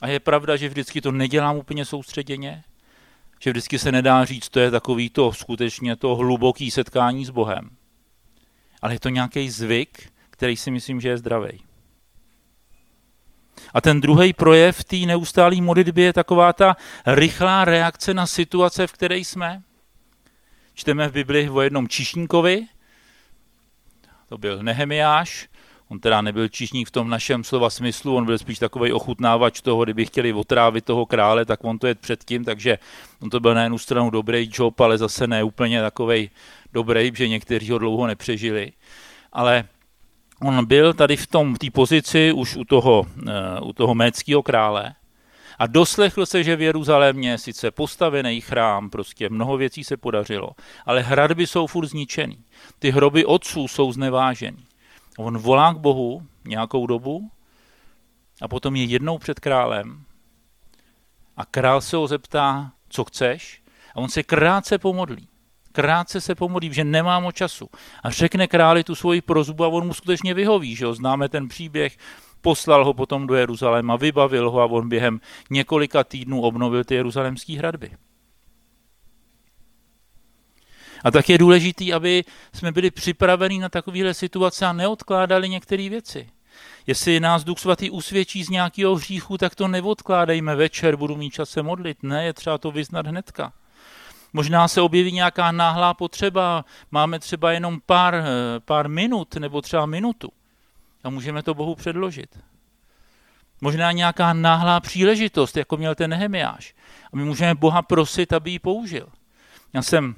A 0.00 0.08
je 0.08 0.20
pravda, 0.20 0.56
že 0.56 0.68
vždycky 0.68 1.00
to 1.00 1.12
nedělám 1.12 1.56
úplně 1.56 1.84
soustředěně, 1.84 2.64
že 3.40 3.50
vždycky 3.50 3.78
se 3.78 3.92
nedá 3.92 4.24
říct, 4.24 4.48
to 4.48 4.60
je 4.60 4.70
takový 4.70 5.10
to 5.10 5.32
skutečně 5.32 5.96
to 5.96 6.16
hluboký 6.16 6.70
setkání 6.70 7.24
s 7.24 7.30
Bohem. 7.30 7.70
Ale 8.82 8.94
je 8.94 9.00
to 9.00 9.08
nějaký 9.08 9.50
zvyk, 9.50 10.12
který 10.30 10.56
si 10.56 10.70
myslím, 10.70 11.00
že 11.00 11.08
je 11.08 11.18
zdravý. 11.18 11.67
A 13.74 13.80
ten 13.80 14.00
druhý 14.00 14.32
projev 14.32 14.84
té 14.84 14.96
neustálé 14.96 15.56
modlitby 15.60 16.02
je 16.02 16.12
taková 16.12 16.52
ta 16.52 16.76
rychlá 17.06 17.64
reakce 17.64 18.14
na 18.14 18.26
situace, 18.26 18.86
v 18.86 18.92
které 18.92 19.16
jsme. 19.16 19.62
Čteme 20.74 21.08
v 21.08 21.12
Bibli 21.12 21.50
o 21.50 21.60
jednom 21.60 21.88
čišníkovi, 21.88 22.66
to 24.28 24.38
byl 24.38 24.62
Nehemiáš, 24.62 25.48
on 25.88 26.00
teda 26.00 26.20
nebyl 26.20 26.48
čišník 26.48 26.88
v 26.88 26.90
tom 26.90 27.10
našem 27.10 27.44
slova 27.44 27.70
smyslu, 27.70 28.16
on 28.16 28.26
byl 28.26 28.38
spíš 28.38 28.58
takový 28.58 28.92
ochutnávač 28.92 29.60
toho, 29.60 29.84
kdyby 29.84 30.06
chtěli 30.06 30.32
otrávit 30.32 30.84
toho 30.84 31.06
krále, 31.06 31.44
tak 31.44 31.64
on 31.64 31.78
to 31.78 31.86
je 31.86 31.94
předtím, 31.94 32.44
takže 32.44 32.78
on 33.22 33.30
to 33.30 33.40
byl 33.40 33.54
na 33.54 33.62
jednu 33.62 33.78
stranu 33.78 34.10
dobrý 34.10 34.50
job, 34.52 34.80
ale 34.80 34.98
zase 34.98 35.26
ne 35.26 35.42
úplně 35.42 35.82
takový 35.82 36.30
dobrý, 36.72 37.12
že 37.14 37.28
někteří 37.28 37.70
ho 37.70 37.78
dlouho 37.78 38.06
nepřežili. 38.06 38.72
Ale 39.32 39.64
on 40.42 40.66
byl 40.66 40.94
tady 40.94 41.16
v 41.16 41.26
tom 41.26 41.56
té 41.56 41.70
pozici 41.70 42.32
už 42.32 42.56
u 42.56 42.64
toho, 42.64 43.00
uh, 43.00 43.68
u 43.68 43.72
toho 43.72 43.94
méckého 43.94 44.42
krále 44.42 44.94
a 45.58 45.66
doslechl 45.66 46.26
se, 46.26 46.44
že 46.44 46.56
v 46.56 46.62
Jeruzalémě 46.62 47.38
sice 47.38 47.70
postavený 47.70 48.40
chrám, 48.40 48.90
prostě 48.90 49.28
mnoho 49.28 49.56
věcí 49.56 49.84
se 49.84 49.96
podařilo, 49.96 50.50
ale 50.86 51.02
hradby 51.02 51.46
jsou 51.46 51.66
furt 51.66 51.86
zničený. 51.86 52.44
Ty 52.78 52.90
hroby 52.90 53.24
otců 53.24 53.68
jsou 53.68 53.92
znevážený. 53.92 54.64
On 55.18 55.38
volá 55.38 55.74
k 55.74 55.78
Bohu 55.78 56.22
nějakou 56.44 56.86
dobu 56.86 57.30
a 58.42 58.48
potom 58.48 58.76
je 58.76 58.84
jednou 58.84 59.18
před 59.18 59.40
králem 59.40 60.04
a 61.36 61.44
král 61.44 61.80
se 61.80 61.96
ho 61.96 62.06
zeptá, 62.06 62.72
co 62.88 63.04
chceš 63.04 63.62
a 63.94 63.96
on 63.96 64.08
se 64.08 64.22
krátce 64.22 64.78
pomodlí 64.78 65.28
krátce 65.78 66.20
se 66.20 66.34
pomodlí, 66.34 66.74
že 66.74 66.84
nemá 66.84 67.20
moc 67.20 67.34
času. 67.34 67.68
A 68.02 68.10
řekne 68.10 68.46
králi 68.46 68.84
tu 68.84 68.94
svoji 68.94 69.20
prozbu 69.20 69.64
a 69.64 69.68
on 69.68 69.86
mu 69.86 69.94
skutečně 69.94 70.34
vyhoví, 70.34 70.76
že 70.76 70.84
jo, 70.84 70.94
známe 70.94 71.28
ten 71.28 71.48
příběh, 71.48 71.96
poslal 72.40 72.84
ho 72.84 72.94
potom 72.94 73.26
do 73.26 73.34
Jeruzaléma, 73.34 73.96
vybavil 73.96 74.50
ho 74.50 74.60
a 74.60 74.64
on 74.64 74.88
během 74.88 75.20
několika 75.50 76.04
týdnů 76.04 76.40
obnovil 76.42 76.84
ty 76.84 76.94
jeruzalemské 76.94 77.58
hradby. 77.58 77.90
A 81.04 81.10
tak 81.10 81.28
je 81.28 81.38
důležité, 81.38 81.92
aby 81.92 82.24
jsme 82.54 82.72
byli 82.72 82.90
připraveni 82.90 83.58
na 83.58 83.68
takovéhle 83.68 84.14
situace 84.14 84.66
a 84.66 84.72
neodkládali 84.72 85.48
některé 85.48 85.88
věci. 85.88 86.28
Jestli 86.86 87.20
nás 87.20 87.44
Duch 87.44 87.58
Svatý 87.58 87.90
usvědčí 87.90 88.44
z 88.44 88.48
nějakého 88.48 88.94
hříchu, 88.94 89.38
tak 89.38 89.54
to 89.54 89.68
neodkládejme 89.68 90.56
večer, 90.56 90.96
budu 90.96 91.16
mít 91.16 91.30
čas 91.30 91.50
se 91.50 91.62
modlit. 91.62 92.02
Ne, 92.02 92.24
je 92.24 92.32
třeba 92.32 92.58
to 92.58 92.70
vyznat 92.70 93.06
hnedka. 93.06 93.52
Možná 94.32 94.68
se 94.68 94.80
objeví 94.80 95.12
nějaká 95.12 95.52
náhlá 95.52 95.94
potřeba, 95.94 96.64
máme 96.90 97.18
třeba 97.18 97.52
jenom 97.52 97.80
pár, 97.86 98.14
eh, 98.14 98.24
pár 98.64 98.88
minut 98.88 99.36
nebo 99.36 99.62
třeba 99.62 99.86
minutu 99.86 100.32
a 101.04 101.10
můžeme 101.10 101.42
to 101.42 101.54
Bohu 101.54 101.74
předložit. 101.74 102.38
Možná 103.60 103.92
nějaká 103.92 104.32
náhlá 104.32 104.80
příležitost, 104.80 105.56
jako 105.56 105.76
měl 105.76 105.94
ten 105.94 106.10
Nehemiáš. 106.10 106.74
A 107.12 107.16
my 107.16 107.24
můžeme 107.24 107.54
Boha 107.54 107.82
prosit, 107.82 108.32
aby 108.32 108.50
ji 108.50 108.58
použil. 108.58 109.08
Já 109.72 109.82
jsem 109.82 110.14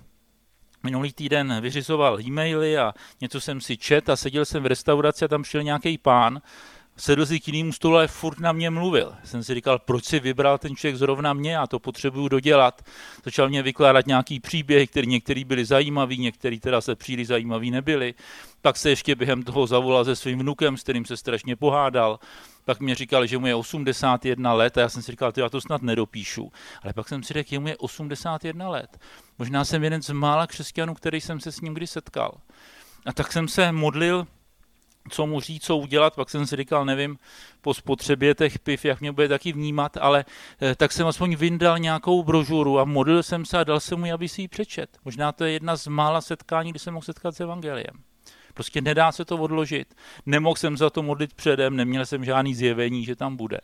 minulý 0.82 1.12
týden 1.12 1.60
vyřizoval 1.60 2.20
e-maily 2.20 2.78
a 2.78 2.94
něco 3.20 3.40
jsem 3.40 3.60
si 3.60 3.76
čet 3.76 4.08
a 4.08 4.16
seděl 4.16 4.44
jsem 4.44 4.62
v 4.62 4.66
restauraci 4.66 5.24
a 5.24 5.28
tam 5.28 5.44
šel 5.44 5.62
nějaký 5.62 5.98
pán 5.98 6.42
sedl 6.96 7.26
si 7.26 7.40
k 7.40 7.48
jinému 7.48 7.72
stolu, 7.72 7.96
ale 7.96 8.08
furt 8.08 8.38
na 8.38 8.52
mě 8.52 8.70
mluvil. 8.70 9.14
Jsem 9.24 9.44
si 9.44 9.54
říkal, 9.54 9.78
proč 9.78 10.04
si 10.04 10.20
vybral 10.20 10.58
ten 10.58 10.76
člověk 10.76 10.96
zrovna 10.96 11.32
mě, 11.32 11.52
já 11.52 11.66
to 11.66 11.78
potřebuju 11.78 12.28
dodělat. 12.28 12.82
Začal 13.24 13.48
mě 13.48 13.62
vykládat 13.62 14.06
nějaký 14.06 14.40
příběhy, 14.40 14.86
které 14.86 15.06
některý 15.06 15.44
byly 15.44 15.64
zajímavý, 15.64 16.18
některý 16.18 16.60
teda 16.60 16.80
se 16.80 16.94
příliš 16.96 17.26
zajímavý 17.26 17.70
nebyly. 17.70 18.14
Pak 18.62 18.76
se 18.76 18.90
ještě 18.90 19.14
během 19.14 19.42
toho 19.42 19.66
zavolal 19.66 20.04
se 20.04 20.16
svým 20.16 20.38
vnukem, 20.38 20.76
s 20.76 20.82
kterým 20.82 21.04
se 21.04 21.16
strašně 21.16 21.56
pohádal. 21.56 22.18
Pak 22.64 22.80
mě 22.80 22.94
říkal, 22.94 23.26
že 23.26 23.38
mu 23.38 23.46
je 23.46 23.54
81 23.54 24.52
let 24.52 24.78
a 24.78 24.80
já 24.80 24.88
jsem 24.88 25.02
si 25.02 25.10
říkal, 25.10 25.32
já 25.36 25.48
to 25.48 25.60
snad 25.60 25.82
nedopíšu. 25.82 26.52
Ale 26.82 26.92
pak 26.92 27.08
jsem 27.08 27.22
si 27.22 27.32
řekl, 27.32 27.50
že 27.50 27.58
mu 27.58 27.68
je 27.68 27.76
81 27.76 28.68
let. 28.68 28.98
Možná 29.38 29.64
jsem 29.64 29.84
jeden 29.84 30.02
z 30.02 30.10
mála 30.10 30.46
křesťanů, 30.46 30.94
který 30.94 31.20
jsem 31.20 31.40
se 31.40 31.52
s 31.52 31.60
ním 31.60 31.74
kdy 31.74 31.86
setkal. 31.86 32.38
A 33.06 33.12
tak 33.12 33.32
jsem 33.32 33.48
se 33.48 33.72
modlil 33.72 34.26
co 35.08 35.26
mu 35.26 35.40
říct, 35.40 35.64
co 35.64 35.76
udělat, 35.76 36.14
pak 36.14 36.30
jsem 36.30 36.46
si 36.46 36.56
říkal, 36.56 36.84
nevím, 36.84 37.18
po 37.60 37.74
spotřebě 37.74 38.34
těch 38.34 38.58
piv, 38.58 38.84
jak 38.84 39.00
mě 39.00 39.12
bude 39.12 39.28
taky 39.28 39.52
vnímat, 39.52 39.96
ale 39.96 40.24
eh, 40.62 40.74
tak 40.74 40.92
jsem 40.92 41.06
aspoň 41.06 41.36
vyndal 41.36 41.78
nějakou 41.78 42.22
brožuru 42.22 42.78
a 42.78 42.84
modlil 42.84 43.22
jsem 43.22 43.44
se 43.44 43.58
a 43.58 43.64
dal 43.64 43.80
jsem 43.80 44.00
mu, 44.00 44.14
aby 44.14 44.28
si 44.28 44.42
ji 44.42 44.48
přečet. 44.48 44.98
Možná 45.04 45.32
to 45.32 45.44
je 45.44 45.52
jedna 45.52 45.76
z 45.76 45.86
mála 45.86 46.20
setkání, 46.20 46.70
kdy 46.70 46.78
jsem 46.78 46.94
mohl 46.94 47.04
setkat 47.04 47.36
s 47.36 47.40
evangeliem. 47.40 48.02
Prostě 48.54 48.80
nedá 48.80 49.12
se 49.12 49.24
to 49.24 49.36
odložit. 49.36 49.94
Nemohl 50.26 50.56
jsem 50.56 50.76
za 50.76 50.90
to 50.90 51.02
modlit 51.02 51.34
předem, 51.34 51.76
neměl 51.76 52.06
jsem 52.06 52.24
žádný 52.24 52.54
zjevení, 52.54 53.04
že 53.04 53.16
tam 53.16 53.36
bude. 53.36 53.60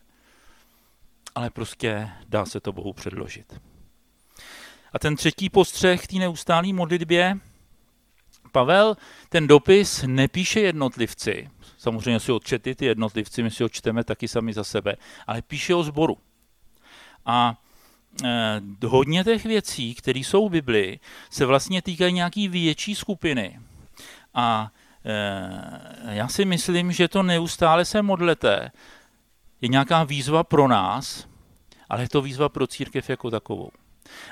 Ale 1.34 1.50
prostě 1.50 2.10
dá 2.28 2.44
se 2.44 2.60
to 2.60 2.72
Bohu 2.72 2.92
předložit. 2.92 3.60
A 4.92 4.98
ten 4.98 5.16
třetí 5.16 5.50
postřeh 5.50 6.06
té 6.06 6.16
neustálé 6.16 6.72
modlitbě, 6.72 7.38
Pavel 8.52 8.96
ten 9.28 9.46
dopis 9.46 10.04
nepíše 10.06 10.60
jednotlivci, 10.60 11.50
samozřejmě 11.78 12.20
si 12.20 12.32
odčety 12.32 12.74
ty 12.74 12.84
jednotlivci, 12.84 13.42
my 13.42 13.50
si 13.50 13.62
ho 13.62 13.68
čteme 13.68 14.04
taky 14.04 14.28
sami 14.28 14.52
za 14.52 14.64
sebe, 14.64 14.96
ale 15.26 15.42
píše 15.42 15.74
o 15.74 15.82
zboru. 15.82 16.18
A 17.26 17.62
eh, 18.24 18.60
hodně 18.86 19.24
těch 19.24 19.44
věcí, 19.44 19.94
které 19.94 20.18
jsou 20.18 20.48
v 20.48 20.52
Biblii, 20.52 21.00
se 21.30 21.46
vlastně 21.46 21.82
týkají 21.82 22.12
nějaký 22.12 22.48
větší 22.48 22.94
skupiny. 22.94 23.60
A 24.34 24.72
eh, 25.04 26.14
já 26.14 26.28
si 26.28 26.44
myslím, 26.44 26.92
že 26.92 27.08
to 27.08 27.22
neustále 27.22 27.84
se 27.84 28.02
modlete 28.02 28.70
je 29.60 29.68
nějaká 29.68 30.04
výzva 30.04 30.44
pro 30.44 30.68
nás, 30.68 31.26
ale 31.88 32.02
je 32.02 32.08
to 32.08 32.22
výzva 32.22 32.48
pro 32.48 32.66
církev 32.66 33.10
jako 33.10 33.30
takovou. 33.30 33.70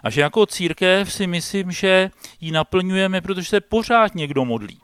A 0.02 0.10
že 0.10 0.20
jako 0.20 0.46
církev 0.46 1.12
si 1.12 1.26
myslím, 1.26 1.70
že 1.70 2.10
ji 2.40 2.50
naplňujeme, 2.50 3.20
protože 3.20 3.48
se 3.48 3.60
pořád 3.60 4.14
někdo 4.14 4.44
modlí. 4.44 4.80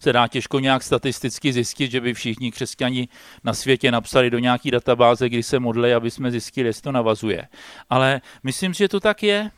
Se 0.00 0.12
dá 0.12 0.28
těžko 0.28 0.58
nějak 0.58 0.82
statisticky 0.82 1.52
zjistit, 1.52 1.90
že 1.90 2.00
by 2.00 2.14
všichni 2.14 2.52
křesťani 2.52 3.08
na 3.44 3.54
světě 3.54 3.90
napsali 3.90 4.30
do 4.30 4.38
nějaký 4.38 4.70
databáze, 4.70 5.28
kdy 5.28 5.42
se 5.42 5.58
modlí, 5.58 5.92
aby 5.92 6.10
jsme 6.10 6.30
zjistili, 6.30 6.68
jestli 6.68 6.82
to 6.82 6.92
navazuje. 6.92 7.48
Ale 7.90 8.20
myslím, 8.42 8.74
že 8.74 8.88
to 8.88 9.00
tak 9.00 9.22
je. 9.22 9.50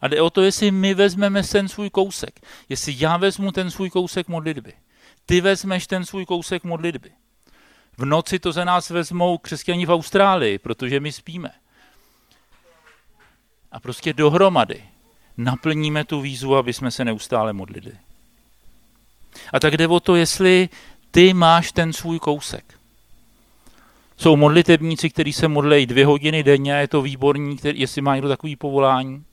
A 0.00 0.08
jde 0.08 0.20
o 0.20 0.30
to, 0.30 0.42
jestli 0.42 0.70
my 0.70 0.94
vezmeme 0.94 1.42
ten 1.42 1.68
svůj 1.68 1.90
kousek. 1.90 2.40
Jestli 2.68 2.94
já 2.98 3.16
vezmu 3.16 3.52
ten 3.52 3.70
svůj 3.70 3.90
kousek 3.90 4.28
modlitby. 4.28 4.72
Ty 5.26 5.40
vezmeš 5.40 5.86
ten 5.86 6.04
svůj 6.04 6.26
kousek 6.26 6.64
modlitby. 6.64 7.10
V 7.98 8.04
noci 8.04 8.38
to 8.38 8.52
za 8.52 8.64
nás 8.64 8.90
vezmou 8.90 9.38
křesťaní 9.38 9.86
v 9.86 9.90
Austrálii, 9.92 10.58
protože 10.58 11.00
my 11.00 11.12
spíme. 11.12 11.50
A 13.72 13.80
prostě 13.80 14.12
dohromady 14.12 14.82
naplníme 15.36 16.04
tu 16.04 16.20
výzvu, 16.20 16.56
aby 16.56 16.72
jsme 16.72 16.90
se 16.90 17.04
neustále 17.04 17.52
modlili. 17.52 17.92
A 19.52 19.60
tak 19.60 19.76
jde 19.76 19.88
o 19.88 20.00
to, 20.00 20.16
jestli 20.16 20.68
ty 21.10 21.34
máš 21.34 21.72
ten 21.72 21.92
svůj 21.92 22.18
kousek. 22.18 22.74
Jsou 24.16 24.36
modlitebníci, 24.36 25.10
kteří 25.10 25.32
se 25.32 25.48
modlejí 25.48 25.86
dvě 25.86 26.06
hodiny 26.06 26.42
denně, 26.42 26.72
je 26.72 26.88
to 26.88 27.02
výborní, 27.02 27.56
který, 27.56 27.80
jestli 27.80 28.02
má 28.02 28.14
někdo 28.14 28.28
takový 28.28 28.56
povolání. 28.56 29.24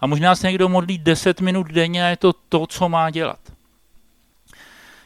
A 0.00 0.06
možná 0.06 0.34
se 0.34 0.46
někdo 0.46 0.68
modlí 0.68 0.98
deset 0.98 1.40
minut 1.40 1.66
denně 1.66 2.04
a 2.04 2.08
je 2.08 2.16
to 2.16 2.32
to, 2.32 2.66
co 2.66 2.88
má 2.88 3.10
dělat. 3.10 3.38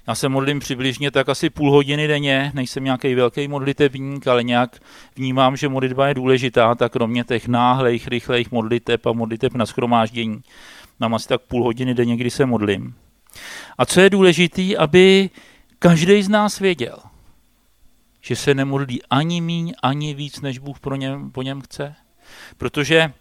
Já 0.06 0.14
se 0.14 0.28
modlím 0.28 0.58
přibližně 0.58 1.10
tak 1.10 1.28
asi 1.28 1.50
půl 1.50 1.70
hodiny 1.70 2.08
denně, 2.08 2.52
nejsem 2.54 2.84
nějaký 2.84 3.14
velký 3.14 3.48
modlitebník, 3.48 4.26
ale 4.26 4.42
nějak 4.42 4.82
vnímám, 5.16 5.56
že 5.56 5.68
modlitba 5.68 6.08
je 6.08 6.14
důležitá, 6.14 6.74
tak 6.74 6.92
kromě 6.92 7.24
těch 7.24 7.48
náhlejch, 7.48 8.08
rychlejch 8.08 8.50
modliteb 8.50 9.06
a 9.06 9.12
modliteb 9.12 9.54
na 9.54 9.66
schromáždění, 9.66 10.40
mám 11.00 11.14
asi 11.14 11.28
tak 11.28 11.40
půl 11.40 11.64
hodiny 11.64 11.94
denně, 11.94 12.16
kdy 12.16 12.30
se 12.30 12.46
modlím. 12.46 12.94
A 13.78 13.86
co 13.86 14.00
je 14.00 14.10
důležité, 14.10 14.76
aby 14.76 15.30
každý 15.78 16.22
z 16.22 16.28
nás 16.28 16.58
věděl, 16.58 16.98
že 18.20 18.36
se 18.36 18.54
nemodlí 18.54 19.02
ani 19.10 19.40
míň, 19.40 19.72
ani 19.82 20.14
víc, 20.14 20.40
než 20.40 20.58
Bůh 20.58 20.80
pro 20.80 20.96
něm, 20.96 21.30
po 21.30 21.42
něm 21.42 21.60
chce. 21.60 21.94
Protože 22.56 23.12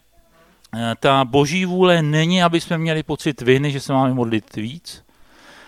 eh, 0.75 0.95
ta 0.99 1.25
boží 1.25 1.65
vůle 1.65 2.01
není, 2.01 2.43
aby 2.43 2.61
jsme 2.61 2.77
měli 2.77 3.03
pocit 3.03 3.41
viny, 3.41 3.71
že 3.71 3.79
se 3.79 3.93
máme 3.93 4.13
modlit 4.13 4.55
víc, 4.55 5.04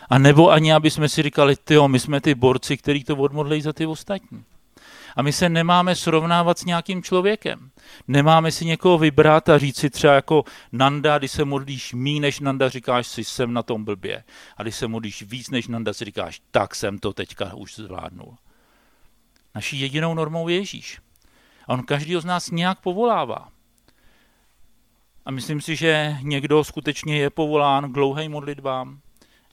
a 0.10 0.18
nebo 0.18 0.52
ani, 0.52 0.74
aby 0.74 0.92
jsme 0.92 1.10
si 1.10 1.24
říkali, 1.24 1.56
tyjo, 1.56 1.88
my 1.88 2.00
jsme 2.00 2.22
ty 2.22 2.36
borci, 2.36 2.78
kteří 2.78 3.04
to 3.04 3.16
odmodlejí 3.16 3.62
za 3.62 3.74
ty 3.74 3.86
ostatní. 3.86 4.44
A 5.16 5.22
my 5.22 5.34
se 5.34 5.50
nemáme 5.50 5.96
srovnávat 5.96 6.60
s 6.60 6.66
nějakým 6.66 7.04
člověkem. 7.04 7.72
Nemáme 8.08 8.52
si 8.52 8.66
někoho 8.66 8.98
vybrat 8.98 9.50
a 9.50 9.58
říct 9.58 9.78
si 9.78 9.90
třeba 9.90 10.14
jako 10.14 10.44
Nanda, 10.72 11.18
když 11.18 11.32
se 11.32 11.46
modlíš 11.46 11.94
mí 11.94 12.20
než 12.20 12.40
Nanda, 12.40 12.70
říkáš 12.70 13.08
si, 13.08 13.24
jsem 13.24 13.54
na 13.54 13.64
tom 13.64 13.86
blbě. 13.86 14.24
A 14.58 14.64
když 14.64 14.76
se 14.76 14.88
modlíš 14.88 15.24
víc 15.24 15.50
než 15.50 15.68
Nanda, 15.68 15.94
si 15.94 16.06
říkáš, 16.06 16.42
tak 16.52 16.76
jsem 16.76 17.00
to 17.00 17.14
teďka 17.14 17.54
už 17.54 17.76
zvládnul. 17.76 18.38
Naší 19.56 19.80
jedinou 19.80 20.14
normou 20.14 20.48
je 20.48 20.56
Ježíš. 20.56 21.00
A 21.68 21.74
on 21.74 21.84
každý 21.84 22.16
z 22.16 22.26
nás 22.26 22.52
nějak 22.52 22.80
povolává. 22.80 23.50
A 25.26 25.32
myslím 25.32 25.62
si, 25.62 25.76
že 25.76 26.18
někdo 26.22 26.64
skutečně 26.64 27.18
je 27.18 27.30
povolán 27.30 27.92
k 27.92 27.94
dlouhým 27.94 28.32
modlitbám, 28.32 29.00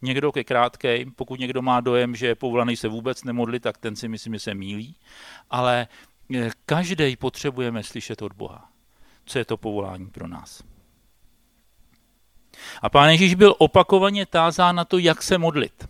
někdo 0.05 0.33
ke 0.33 0.45
krátkým. 0.45 1.13
Pokud 1.17 1.41
někdo 1.41 1.63
má 1.63 1.81
dojem, 1.81 2.17
že 2.17 2.27
je 2.27 2.35
povolaný 2.35 2.77
se 2.77 2.89
vůbec 2.89 3.25
nemodlit, 3.25 3.63
tak 3.63 3.79
ten 3.79 3.97
si 3.97 4.09
myslím, 4.09 4.33
že 4.33 4.39
se 4.39 4.55
mílí. 4.55 4.97
Ale 5.51 5.89
eh, 6.35 6.51
každý 6.67 7.17
potřebujeme 7.17 7.83
slyšet 7.83 8.23
od 8.23 8.33
Boha, 8.33 8.69
co 9.25 9.39
je 9.39 9.45
to 9.45 9.57
povolání 9.57 10.07
pro 10.07 10.29
nás. 10.29 10.63
A 12.83 12.89
pán 12.89 13.11
Ježíš 13.11 13.35
byl 13.35 13.55
opakovaně 13.59 14.27
tázán 14.27 14.77
na 14.77 14.85
to, 14.85 14.99
jak 14.99 15.23
se 15.23 15.39
modlit. 15.39 15.89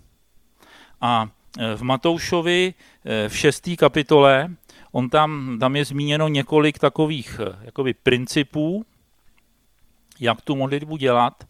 A 1.01 1.29
v 1.77 1.83
Matoušovi 1.83 2.75
eh, 3.05 3.29
v 3.29 3.37
šesté 3.37 3.77
kapitole, 3.77 4.49
on 4.93 5.11
tam, 5.11 5.57
tam 5.61 5.77
je 5.77 5.85
zmíněno 5.85 6.29
několik 6.29 6.79
takových 6.79 7.41
eh, 7.41 7.59
jakoby, 7.63 7.95
principů, 7.95 8.87
jak 10.21 10.43
tu 10.43 10.57
modlitbu 10.57 10.97
dělat. 10.97 11.45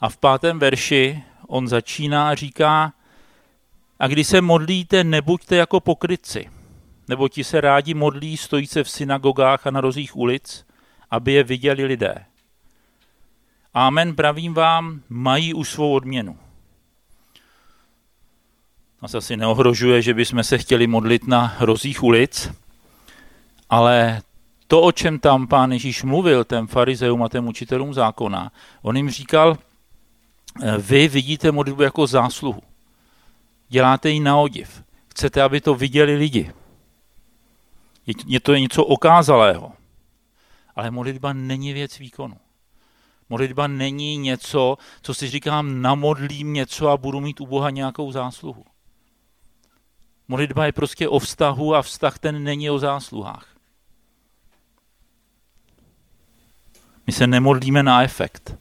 A 0.00 0.08
v 0.08 0.16
pátém 0.16 0.58
verši 0.58 1.22
on 1.52 1.68
začíná 1.68 2.28
a 2.28 2.34
říká, 2.34 2.92
a 3.98 4.06
když 4.06 4.26
se 4.26 4.40
modlíte, 4.40 5.04
nebuďte 5.04 5.56
jako 5.56 5.80
pokrytci, 5.80 6.50
nebo 7.08 7.28
ti 7.28 7.44
se 7.44 7.60
rádi 7.60 7.94
modlí 7.94 8.36
stojíce 8.36 8.84
v 8.84 8.90
synagogách 8.90 9.66
a 9.66 9.70
na 9.70 9.80
rozích 9.80 10.16
ulic, 10.16 10.66
aby 11.10 11.32
je 11.32 11.44
viděli 11.44 11.84
lidé. 11.84 12.14
Amen, 13.74 14.14
pravím 14.14 14.54
vám, 14.54 15.00
mají 15.08 15.54
už 15.54 15.68
svou 15.70 15.92
odměnu. 15.94 16.38
Nás 19.02 19.14
asi 19.14 19.36
neohrožuje, 19.36 20.02
že 20.02 20.14
bychom 20.14 20.44
se 20.44 20.58
chtěli 20.58 20.86
modlit 20.86 21.26
na 21.26 21.56
rozích 21.60 22.02
ulic, 22.02 22.52
ale 23.70 24.22
to, 24.66 24.80
o 24.80 24.92
čem 24.92 25.18
tam 25.18 25.46
pán 25.46 25.72
Ježíš 25.72 26.02
mluvil, 26.02 26.44
ten 26.44 26.66
farizeum 26.66 27.22
a 27.22 27.28
těm 27.28 27.48
učitelům 27.48 27.94
zákona, 27.94 28.52
on 28.82 28.96
jim 28.96 29.10
říkal, 29.10 29.58
vy 30.78 31.08
vidíte 31.08 31.52
modlitbu 31.52 31.82
jako 31.82 32.06
zásluhu. 32.06 32.62
Děláte 33.68 34.10
ji 34.10 34.20
na 34.20 34.36
odiv. 34.36 34.84
Chcete, 35.08 35.42
aby 35.42 35.60
to 35.60 35.74
viděli 35.74 36.16
lidi. 36.16 36.52
Je 38.26 38.40
to 38.40 38.54
něco 38.54 38.84
okázalého. 38.84 39.72
Ale 40.76 40.90
modlitba 40.90 41.32
není 41.32 41.72
věc 41.72 41.98
výkonu. 41.98 42.36
Modlitba 43.28 43.66
není 43.66 44.16
něco, 44.16 44.78
co 45.02 45.14
si 45.14 45.30
říkám, 45.30 45.82
namodlím 45.82 46.52
něco 46.52 46.88
a 46.88 46.96
budu 46.96 47.20
mít 47.20 47.40
u 47.40 47.46
Boha 47.46 47.70
nějakou 47.70 48.12
zásluhu. 48.12 48.64
Modlitba 50.28 50.66
je 50.66 50.72
prostě 50.72 51.08
o 51.08 51.18
vztahu 51.18 51.74
a 51.74 51.82
vztah 51.82 52.18
ten 52.18 52.44
není 52.44 52.70
o 52.70 52.78
zásluhách. 52.78 53.56
My 57.06 57.12
se 57.12 57.26
nemodlíme 57.26 57.82
na 57.82 58.02
efekt. 58.02 58.56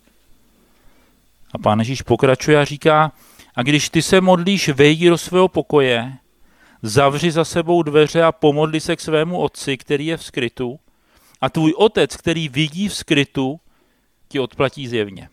A 1.54 1.58
pán 1.58 1.80
Ježíš 1.80 2.02
pokračuje 2.02 2.60
a 2.60 2.66
říká, 2.66 3.12
a 3.56 3.64
když 3.64 3.90
ty 3.90 4.02
se 4.02 4.22
modlíš, 4.22 4.70
vejdi 4.70 5.10
do 5.10 5.18
svého 5.18 5.48
pokoje, 5.48 6.14
zavři 6.82 7.32
za 7.32 7.46
sebou 7.46 7.84
dveře 7.84 8.24
a 8.24 8.32
pomodli 8.32 8.80
se 8.80 8.96
k 8.96 9.02
svému 9.02 9.40
otci, 9.40 9.78
který 9.78 10.06
je 10.06 10.18
v 10.18 10.24
skrytu, 10.24 10.80
a 11.42 11.50
tvůj 11.50 11.74
otec, 11.78 12.16
který 12.16 12.50
vidí 12.50 12.88
v 12.88 12.96
skrytu, 12.96 13.60
ti 14.28 14.40
odplatí 14.40 14.88
zjevně. 14.88 15.30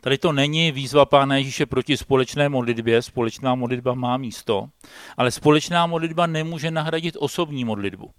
Tady 0.00 0.18
to 0.18 0.32
není 0.32 0.72
výzva 0.72 1.04
Pána 1.04 1.36
Ježíše 1.36 1.66
proti 1.66 1.96
společné 1.96 2.48
modlitbě, 2.48 3.02
společná 3.02 3.54
modlitba 3.54 3.94
má 3.94 4.16
místo, 4.16 4.68
ale 5.16 5.30
společná 5.30 5.86
modlitba 5.86 6.26
nemůže 6.26 6.70
nahradit 6.70 7.16
osobní 7.18 7.64
modlitbu. 7.64 8.10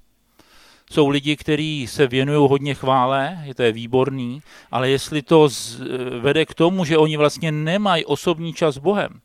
Jsou 0.91 1.09
lidi, 1.09 1.35
kteří 1.35 1.87
se 1.87 2.07
věnují 2.07 2.49
hodně 2.49 2.73
chvále, 2.73 3.41
je 3.43 3.55
to 3.55 3.63
je 3.63 3.71
výborný, 3.71 4.41
ale 4.71 4.89
jestli 4.89 5.21
to 5.21 5.49
z, 5.49 5.81
vede 6.19 6.45
k 6.45 6.53
tomu, 6.53 6.85
že 6.85 6.97
oni 6.97 7.17
vlastně 7.17 7.51
nemají 7.51 8.05
osobní 8.05 8.53
čas 8.53 8.75
s 8.75 8.77
Bohem, 8.77 9.21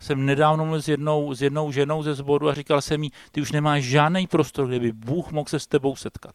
jsem 0.00 0.26
nedávno 0.26 0.64
mluvil 0.64 0.82
s 0.82 0.88
jednou, 0.88 1.34
s 1.34 1.42
jednou 1.42 1.72
ženou 1.72 2.02
ze 2.02 2.14
sboru 2.14 2.48
a 2.48 2.54
říkal 2.54 2.80
jsem 2.80 3.02
jí, 3.02 3.12
ty 3.32 3.40
už 3.40 3.52
nemáš 3.52 3.84
žádný 3.84 4.26
prostor, 4.26 4.68
kde 4.68 4.80
by 4.80 4.92
Bůh 4.92 5.32
mohl 5.32 5.48
se 5.48 5.60
s 5.60 5.66
tebou 5.66 5.96
setkat. 5.96 6.34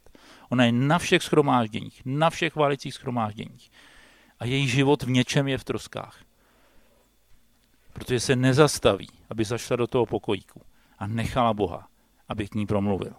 Ona 0.50 0.66
je 0.66 0.72
na 0.72 1.00
všech 1.00 1.24
schromážděních, 1.24 2.02
na 2.06 2.30
všech 2.30 2.54
chválicích 2.54 2.94
schromážděních 2.94 3.72
a 4.40 4.46
její 4.46 4.68
život 4.68 5.04
v 5.04 5.10
něčem 5.10 5.48
je 5.48 5.58
v 5.58 5.64
troskách. 5.64 6.20
Protože 7.94 8.20
se 8.20 8.36
nezastaví, 8.36 9.10
aby 9.30 9.46
zašla 9.46 9.76
do 9.76 9.88
toho 9.88 10.06
pokojíku 10.06 10.62
a 11.00 11.08
nechala 11.08 11.54
Boha, 11.54 11.88
aby 12.30 12.48
k 12.48 12.56
ní 12.56 12.66
promluvil. 12.66 13.14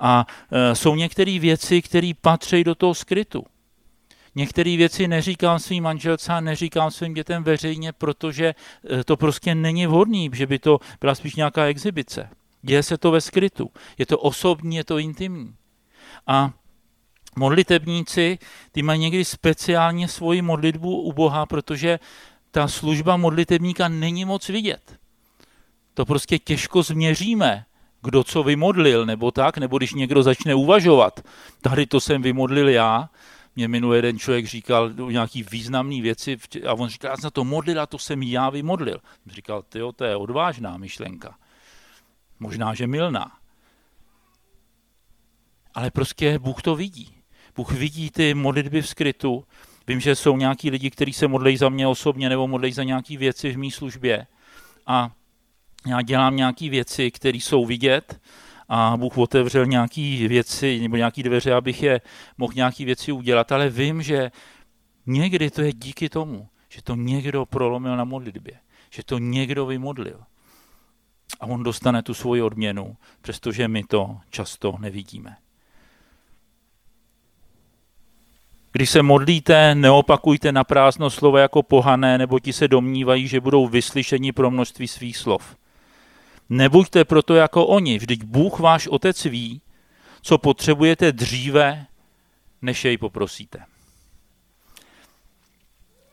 A 0.00 0.26
e, 0.52 0.74
jsou 0.74 0.94
některé 0.94 1.38
věci, 1.38 1.82
které 1.82 2.12
patří 2.20 2.64
do 2.64 2.74
toho 2.74 2.94
skrytu. 2.94 3.44
Některé 4.34 4.76
věci 4.76 5.08
neříkám 5.08 5.58
svým 5.58 5.84
manželce 5.84 6.32
a 6.32 6.40
neříkám 6.40 6.90
svým 6.90 7.14
dětem 7.14 7.44
veřejně, 7.44 7.92
protože 7.92 8.54
e, 8.90 9.04
to 9.04 9.16
prostě 9.16 9.54
není 9.54 9.86
vhodný, 9.86 10.30
že 10.32 10.46
by 10.46 10.58
to 10.58 10.78
byla 11.00 11.14
spíš 11.14 11.34
nějaká 11.34 11.64
exibice. 11.64 12.30
Děje 12.62 12.82
se 12.82 12.98
to 12.98 13.10
ve 13.10 13.20
skrytu. 13.20 13.70
Je 13.98 14.06
to 14.06 14.18
osobní, 14.18 14.76
je 14.76 14.84
to 14.84 14.98
intimní. 14.98 15.54
A 16.26 16.52
modlitebníci, 17.36 18.38
ty 18.72 18.82
mají 18.82 19.00
někdy 19.00 19.24
speciálně 19.24 20.08
svoji 20.08 20.42
modlitbu 20.42 21.02
u 21.02 21.12
Boha, 21.12 21.46
protože 21.46 21.98
ta 22.50 22.68
služba 22.68 23.16
modlitebníka 23.16 23.88
není 23.88 24.24
moc 24.24 24.48
vidět. 24.48 24.98
To 25.94 26.06
prostě 26.06 26.38
těžko 26.38 26.82
změříme, 26.82 27.64
kdo 28.02 28.24
co 28.24 28.42
vymodlil, 28.42 29.06
nebo 29.06 29.30
tak, 29.30 29.58
nebo 29.58 29.78
když 29.78 29.94
někdo 29.94 30.22
začne 30.22 30.54
uvažovat, 30.54 31.20
tady 31.60 31.86
to 31.86 32.00
jsem 32.00 32.22
vymodlil 32.22 32.68
já, 32.68 33.10
mě 33.56 33.68
minulý 33.68 33.98
jeden 33.98 34.18
člověk 34.18 34.46
říkal 34.46 34.90
nějaký 35.10 35.42
významný 35.42 36.00
věci 36.00 36.38
a 36.68 36.74
on 36.74 36.88
říkal, 36.88 37.10
já 37.10 37.16
jsem 37.16 37.30
to 37.30 37.44
modlil 37.44 37.80
a 37.80 37.86
to 37.86 37.98
jsem 37.98 38.22
já 38.22 38.50
vymodlil. 38.50 39.00
Říkal, 39.26 39.62
tyjo, 39.62 39.92
to 39.92 40.04
je 40.04 40.16
odvážná 40.16 40.76
myšlenka. 40.76 41.38
Možná, 42.40 42.74
že 42.74 42.86
milná. 42.86 43.32
Ale 45.74 45.90
prostě 45.90 46.38
Bůh 46.38 46.62
to 46.62 46.76
vidí. 46.76 47.14
Bůh 47.56 47.72
vidí 47.72 48.10
ty 48.10 48.34
modlitby 48.34 48.82
v 48.82 48.88
skrytu. 48.88 49.44
Vím, 49.86 50.00
že 50.00 50.16
jsou 50.16 50.36
nějaký 50.36 50.70
lidi, 50.70 50.90
kteří 50.90 51.12
se 51.12 51.28
modlejí 51.28 51.56
za 51.56 51.68
mě 51.68 51.86
osobně 51.86 52.28
nebo 52.28 52.48
modlejí 52.48 52.72
za 52.72 52.82
nějaké 52.82 53.16
věci 53.16 53.52
v 53.52 53.58
mé 53.58 53.70
službě. 53.70 54.26
A 54.86 55.10
já 55.86 56.02
dělám 56.02 56.36
nějaké 56.36 56.68
věci, 56.68 57.10
které 57.10 57.38
jsou 57.38 57.66
vidět 57.66 58.20
a 58.68 58.96
Bůh 58.96 59.18
otevřel 59.18 59.66
nějaké 59.66 60.28
věci 60.28 60.80
nebo 60.80 60.96
nějaké 60.96 61.22
dveře, 61.22 61.54
abych 61.54 61.82
je 61.82 62.00
mohl 62.38 62.52
nějaké 62.56 62.84
věci 62.84 63.12
udělat, 63.12 63.52
ale 63.52 63.68
vím, 63.70 64.02
že 64.02 64.30
někdy 65.06 65.50
to 65.50 65.62
je 65.62 65.72
díky 65.72 66.08
tomu, 66.08 66.48
že 66.68 66.82
to 66.82 66.94
někdo 66.94 67.46
prolomil 67.46 67.96
na 67.96 68.04
modlitbě, 68.04 68.54
že 68.90 69.04
to 69.04 69.18
někdo 69.18 69.66
vymodlil. 69.66 70.20
A 71.40 71.46
on 71.46 71.62
dostane 71.62 72.02
tu 72.02 72.14
svoji 72.14 72.42
odměnu, 72.42 72.96
přestože 73.20 73.68
my 73.68 73.84
to 73.84 74.18
často 74.30 74.76
nevidíme. 74.78 75.36
Když 78.72 78.90
se 78.90 79.02
modlíte, 79.02 79.74
neopakujte 79.74 80.52
na 80.52 80.64
prázdno 80.64 81.10
slovo 81.10 81.38
jako 81.38 81.62
pohané, 81.62 82.18
nebo 82.18 82.38
ti 82.38 82.52
se 82.52 82.68
domnívají, 82.68 83.28
že 83.28 83.40
budou 83.40 83.66
vyslyšeni 83.66 84.32
pro 84.32 84.50
množství 84.50 84.88
svých 84.88 85.16
slov. 85.16 85.56
Nebuďte 86.50 87.04
proto 87.04 87.34
jako 87.34 87.66
oni, 87.66 87.98
vždyť 87.98 88.24
Bůh 88.24 88.58
váš 88.58 88.86
otec 88.86 89.24
ví, 89.24 89.60
co 90.22 90.38
potřebujete 90.38 91.12
dříve, 91.12 91.86
než 92.62 92.84
jej 92.84 92.98
poprosíte. 92.98 93.64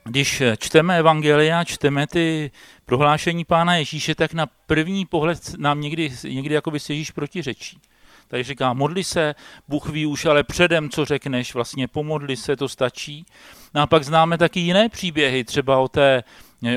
Když 0.04 0.43
čteme 0.58 1.00
Evangelia, 1.00 1.63
čteme 1.63 2.08
ty 2.08 2.52
prohlášení 2.86 3.45
Pána 3.45 3.76
Ježíše, 3.76 4.15
tak 4.15 4.34
na 4.34 4.47
první 4.67 5.06
pohled 5.06 5.56
nám 5.58 5.82
někdy, 5.82 6.12
někdy 6.23 6.56
jako 6.56 6.71
by 6.71 6.80
se 6.80 6.93
Ježíš 6.93 7.12
protiřečí. 7.12 7.80
Tady 8.28 8.43
říká, 8.43 8.73
modli 8.73 9.04
se, 9.04 9.36
Bůh 9.67 9.89
ví 9.89 10.06
už, 10.06 10.26
ale 10.26 10.43
předem, 10.43 10.89
co 10.89 11.06
řekneš, 11.06 11.54
vlastně 11.54 11.88
pomodli 11.88 12.38
se, 12.38 12.56
to 12.56 12.69
stačí. 12.69 13.26
No 13.73 13.82
a 13.82 13.88
pak 13.88 14.04
známe 14.04 14.38
taky 14.38 14.60
jiné 14.60 14.89
příběhy, 14.89 15.43
třeba 15.43 15.78
o 15.78 15.88
té, 15.88 16.23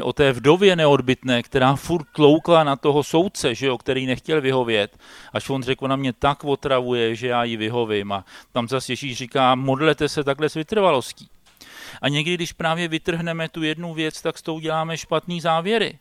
o 0.03 0.13
té 0.13 0.33
vdově 0.33 0.77
neodbitné, 0.77 1.43
která 1.43 1.77
furt 1.77 2.07
tloukla 2.13 2.65
na 2.65 2.77
toho 2.77 3.03
soudce, 3.03 3.55
že 3.55 3.67
jo, 3.67 3.79
který 3.79 4.07
nechtěl 4.07 4.41
vyhovět, 4.41 4.99
až 5.33 5.51
on 5.51 5.63
řekl, 5.63 5.89
na 5.89 5.97
mě 5.97 6.13
tak 6.13 6.45
otravuje, 6.45 7.15
že 7.15 7.27
já 7.27 7.45
ji 7.45 7.57
vyhovím. 7.57 8.13
A 8.13 8.25
tam 8.53 8.69
zase 8.69 8.93
Ježíš 8.93 9.19
říká, 9.19 9.55
modlete 9.55 10.09
se 10.09 10.25
takhle 10.25 10.49
s 10.49 10.55
vytrvalostí. 10.55 11.29
A 12.03 12.09
někdy, 12.09 12.35
když 12.35 12.53
právě 12.53 12.89
vytrhneme 12.89 13.49
tu 13.49 13.63
jednu 13.63 13.95
věc, 13.95 14.23
tak 14.23 14.39
s 14.39 14.43
tou 14.43 14.61
děláme 14.61 14.97
špatný 14.97 15.41
závěry. 15.41 15.99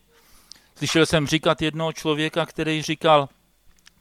Slyšel 0.76 1.06
jsem 1.06 1.28
říkat 1.28 1.62
jednoho 1.62 1.94
člověka, 1.94 2.46
který 2.46 2.82
říkal, 2.82 3.30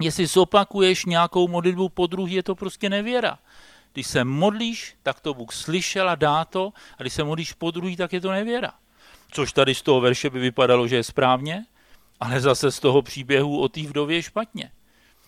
Jestli 0.02 0.26
zopakuješ 0.26 1.04
nějakou 1.04 1.48
modlitbu 1.48 1.88
po 1.88 2.06
druhý, 2.06 2.34
je 2.34 2.42
to 2.42 2.54
prostě 2.54 2.90
nevěra. 2.90 3.38
Když 3.92 4.06
se 4.06 4.24
modlíš, 4.24 4.96
tak 5.02 5.20
to 5.20 5.34
Bůh 5.34 5.52
slyšel 5.52 6.08
a 6.10 6.14
dá 6.14 6.44
to, 6.44 6.72
a 6.98 7.02
když 7.02 7.12
se 7.12 7.24
modlíš 7.24 7.52
po 7.52 7.70
druhý, 7.70 7.96
tak 7.96 8.12
je 8.12 8.20
to 8.20 8.30
nevěra. 8.30 8.72
Což 9.30 9.52
tady 9.52 9.74
z 9.74 9.82
toho 9.82 10.00
verše 10.00 10.30
by 10.30 10.38
vypadalo, 10.38 10.88
že 10.88 10.96
je 10.96 11.04
správně, 11.04 11.64
ale 12.20 12.40
zase 12.40 12.72
z 12.72 12.80
toho 12.80 13.02
příběhu 13.02 13.60
o 13.60 13.68
té 13.68 13.82
vdově 13.82 14.16
je 14.16 14.22
špatně. 14.22 14.70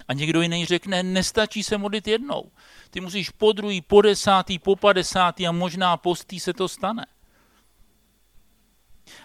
A 0.09 0.13
někdo 0.13 0.43
jiný 0.43 0.67
řekne, 0.67 1.03
nestačí 1.03 1.63
se 1.63 1.79
modlit 1.79 2.09
jednou. 2.09 2.51
Ty 2.91 3.01
musíš 3.01 3.31
po 3.31 3.53
druhý, 3.53 3.81
po 3.81 4.03
desátý, 4.03 4.59
po 4.59 4.77
padesátý 4.77 5.47
a 5.47 5.53
možná 5.53 5.97
postý 5.97 6.41
se 6.41 6.53
to 6.53 6.69
stane. 6.69 7.07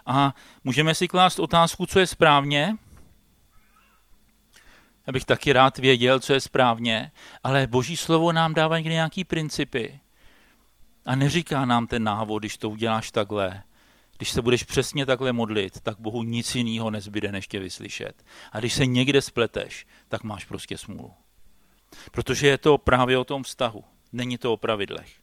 A 0.06 0.36
můžeme 0.64 0.96
si 0.96 1.08
klást 1.08 1.40
otázku, 1.40 1.86
co 1.86 2.00
je 2.00 2.08
správně, 2.08 2.78
já 5.08 5.14
bych 5.14 5.26
taky 5.26 5.54
rád 5.54 5.78
věděl, 5.78 6.20
co 6.20 6.34
je 6.34 6.42
správně, 6.42 7.12
ale 7.44 7.68
boží 7.68 7.98
slovo 7.98 8.32
nám 8.32 8.54
dává 8.54 8.78
někdy 8.78 8.94
nějaký 8.94 9.24
principy. 9.24 10.00
A 11.06 11.16
neříká 11.16 11.66
nám 11.66 11.88
ten 11.88 12.04
návod, 12.04 12.42
když 12.42 12.58
to 12.58 12.70
uděláš 12.70 13.12
takhle. 13.12 13.64
Když 14.18 14.32
se 14.32 14.42
budeš 14.42 14.64
přesně 14.64 15.06
takhle 15.06 15.34
modlit, 15.34 15.80
tak 15.82 16.00
Bohu 16.00 16.24
nic 16.24 16.56
jiného 16.56 16.92
nezbyde, 16.92 17.32
než 17.32 17.48
tě 17.48 17.60
vyslyšet. 17.60 18.24
A 18.52 18.60
když 18.60 18.74
se 18.74 18.86
někde 18.86 19.22
spleteš, 19.22 19.86
tak 20.08 20.24
máš 20.24 20.46
prostě 20.46 20.78
smůlu. 20.78 21.14
Protože 22.12 22.48
je 22.48 22.58
to 22.58 22.78
právě 22.78 23.18
o 23.18 23.24
tom 23.24 23.44
vztahu. 23.44 23.84
Není 24.14 24.38
to 24.38 24.54
o 24.54 24.58
pravidlech. 24.58 25.14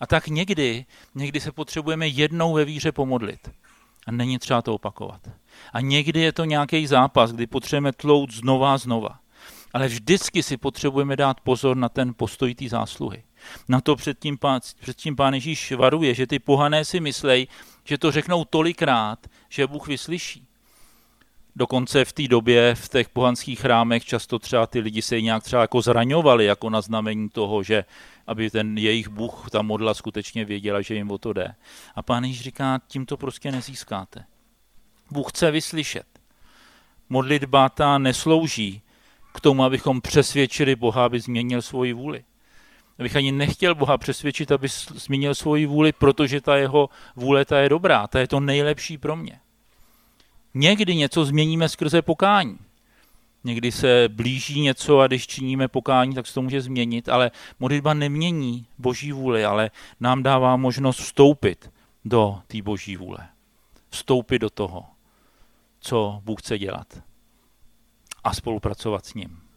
A 0.00 0.06
tak 0.06 0.28
někdy, 0.28 0.86
někdy 1.14 1.40
se 1.40 1.52
potřebujeme 1.52 2.08
jednou 2.08 2.52
ve 2.52 2.64
víře 2.64 2.92
pomodlit. 2.92 3.50
A 4.06 4.12
není 4.12 4.38
třeba 4.38 4.62
to 4.62 4.74
opakovat. 4.74 5.28
A 5.72 5.80
někdy 5.80 6.20
je 6.20 6.32
to 6.32 6.44
nějaký 6.44 6.86
zápas, 6.86 7.32
kdy 7.32 7.46
potřebujeme 7.46 7.92
tlout 7.92 8.32
znova 8.32 8.74
a 8.74 8.78
znova. 8.78 9.20
Ale 9.74 9.88
vždycky 9.88 10.42
si 10.42 10.56
potřebujeme 10.56 11.16
dát 11.16 11.40
pozor 11.40 11.76
na 11.76 11.88
ten 11.88 12.14
postoj 12.16 12.54
zásluhy. 12.68 13.22
Na 13.68 13.80
to 13.80 13.96
předtím 13.96 14.38
pán, 14.38 14.60
předtím 14.80 15.16
pán 15.16 15.34
Ježíš 15.34 15.72
varuje, 15.72 16.14
že 16.14 16.26
ty 16.26 16.38
pohané 16.38 16.84
si 16.84 17.00
myslej, 17.00 17.46
že 17.84 17.98
to 17.98 18.12
řeknou 18.12 18.44
tolikrát, 18.44 19.26
že 19.48 19.66
Bůh 19.66 19.86
vyslyší. 19.86 20.46
Dokonce 21.56 22.04
v 22.04 22.12
té 22.12 22.28
době 22.28 22.74
v 22.74 22.88
těch 22.88 23.08
pohanských 23.08 23.60
chrámech 23.60 24.04
často 24.04 24.38
třeba 24.38 24.66
ty 24.66 24.80
lidi 24.80 25.02
se 25.02 25.20
nějak 25.20 25.42
třeba 25.42 25.62
jako 25.62 25.80
zraňovali 25.80 26.44
jako 26.44 26.70
na 26.70 26.80
znamení 26.80 27.28
toho, 27.28 27.62
že 27.62 27.84
aby 28.26 28.50
ten 28.50 28.78
jejich 28.78 29.08
Bůh, 29.08 29.50
ta 29.50 29.62
modla 29.62 29.94
skutečně 29.94 30.44
věděla, 30.44 30.80
že 30.80 30.94
jim 30.94 31.10
o 31.10 31.18
to 31.18 31.32
jde. 31.32 31.54
A 31.94 32.02
pán 32.02 32.24
Ježíš 32.24 32.42
říká, 32.42 32.80
tím 32.86 33.06
to 33.06 33.16
prostě 33.16 33.52
nezískáte. 33.52 34.24
Bůh 35.10 35.30
chce 35.30 35.50
vyslyšet. 35.50 36.06
Modlitba 37.08 37.68
ta 37.68 37.98
neslouží 37.98 38.82
k 39.34 39.40
tomu, 39.40 39.64
abychom 39.64 40.00
přesvědčili 40.00 40.76
Boha, 40.76 41.04
aby 41.04 41.20
změnil 41.20 41.62
svoji 41.62 41.92
vůli. 41.92 42.24
Abych 43.00 43.16
ani 43.16 43.32
nechtěl 43.32 43.74
Boha 43.74 43.98
přesvědčit, 43.98 44.52
aby 44.52 44.68
změnil 44.94 45.34
svoji 45.34 45.66
vůli, 45.66 45.92
protože 45.92 46.40
ta 46.40 46.56
jeho 46.56 46.88
vůle 47.16 47.44
ta 47.44 47.58
je 47.58 47.68
dobrá, 47.68 48.06
ta 48.06 48.20
je 48.20 48.28
to 48.28 48.40
nejlepší 48.40 48.98
pro 48.98 49.16
mě. 49.16 49.40
Někdy 50.54 50.94
něco 50.94 51.24
změníme 51.24 51.68
skrze 51.68 52.02
pokání. 52.02 52.58
Někdy 53.44 53.72
se 53.72 54.08
blíží 54.08 54.60
něco 54.60 55.00
a 55.00 55.06
když 55.06 55.26
činíme 55.26 55.68
pokání, 55.68 56.14
tak 56.14 56.26
se 56.26 56.34
to 56.34 56.42
může 56.42 56.60
změnit, 56.60 57.08
ale 57.08 57.30
modlitba 57.60 57.94
nemění 57.94 58.66
boží 58.78 59.12
vůli, 59.12 59.44
ale 59.44 59.70
nám 60.00 60.22
dává 60.22 60.56
možnost 60.56 60.98
vstoupit 60.98 61.70
do 62.04 62.40
té 62.46 62.62
boží 62.62 62.96
vůle. 62.96 63.28
Vstoupit 63.90 64.38
do 64.38 64.50
toho, 64.50 64.84
co 65.80 66.20
Bůh 66.24 66.40
chce 66.40 66.58
dělat 66.58 67.02
a 68.24 68.34
spolupracovat 68.34 69.06
s 69.06 69.14
ním. 69.14 69.49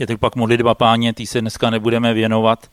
Je 0.00 0.06
to 0.06 0.18
pak 0.18 0.36
modlitba 0.36 0.74
páně, 0.74 1.12
tý 1.12 1.26
se 1.26 1.40
dneska 1.40 1.70
nebudeme 1.70 2.14
věnovat, 2.14 2.70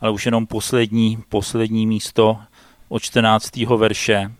ale 0.00 0.10
už 0.10 0.26
jenom 0.26 0.46
poslední, 0.46 1.18
poslední 1.28 1.86
místo 1.86 2.38
od 2.88 3.02
14. 3.02 3.56
verše. 3.56 4.32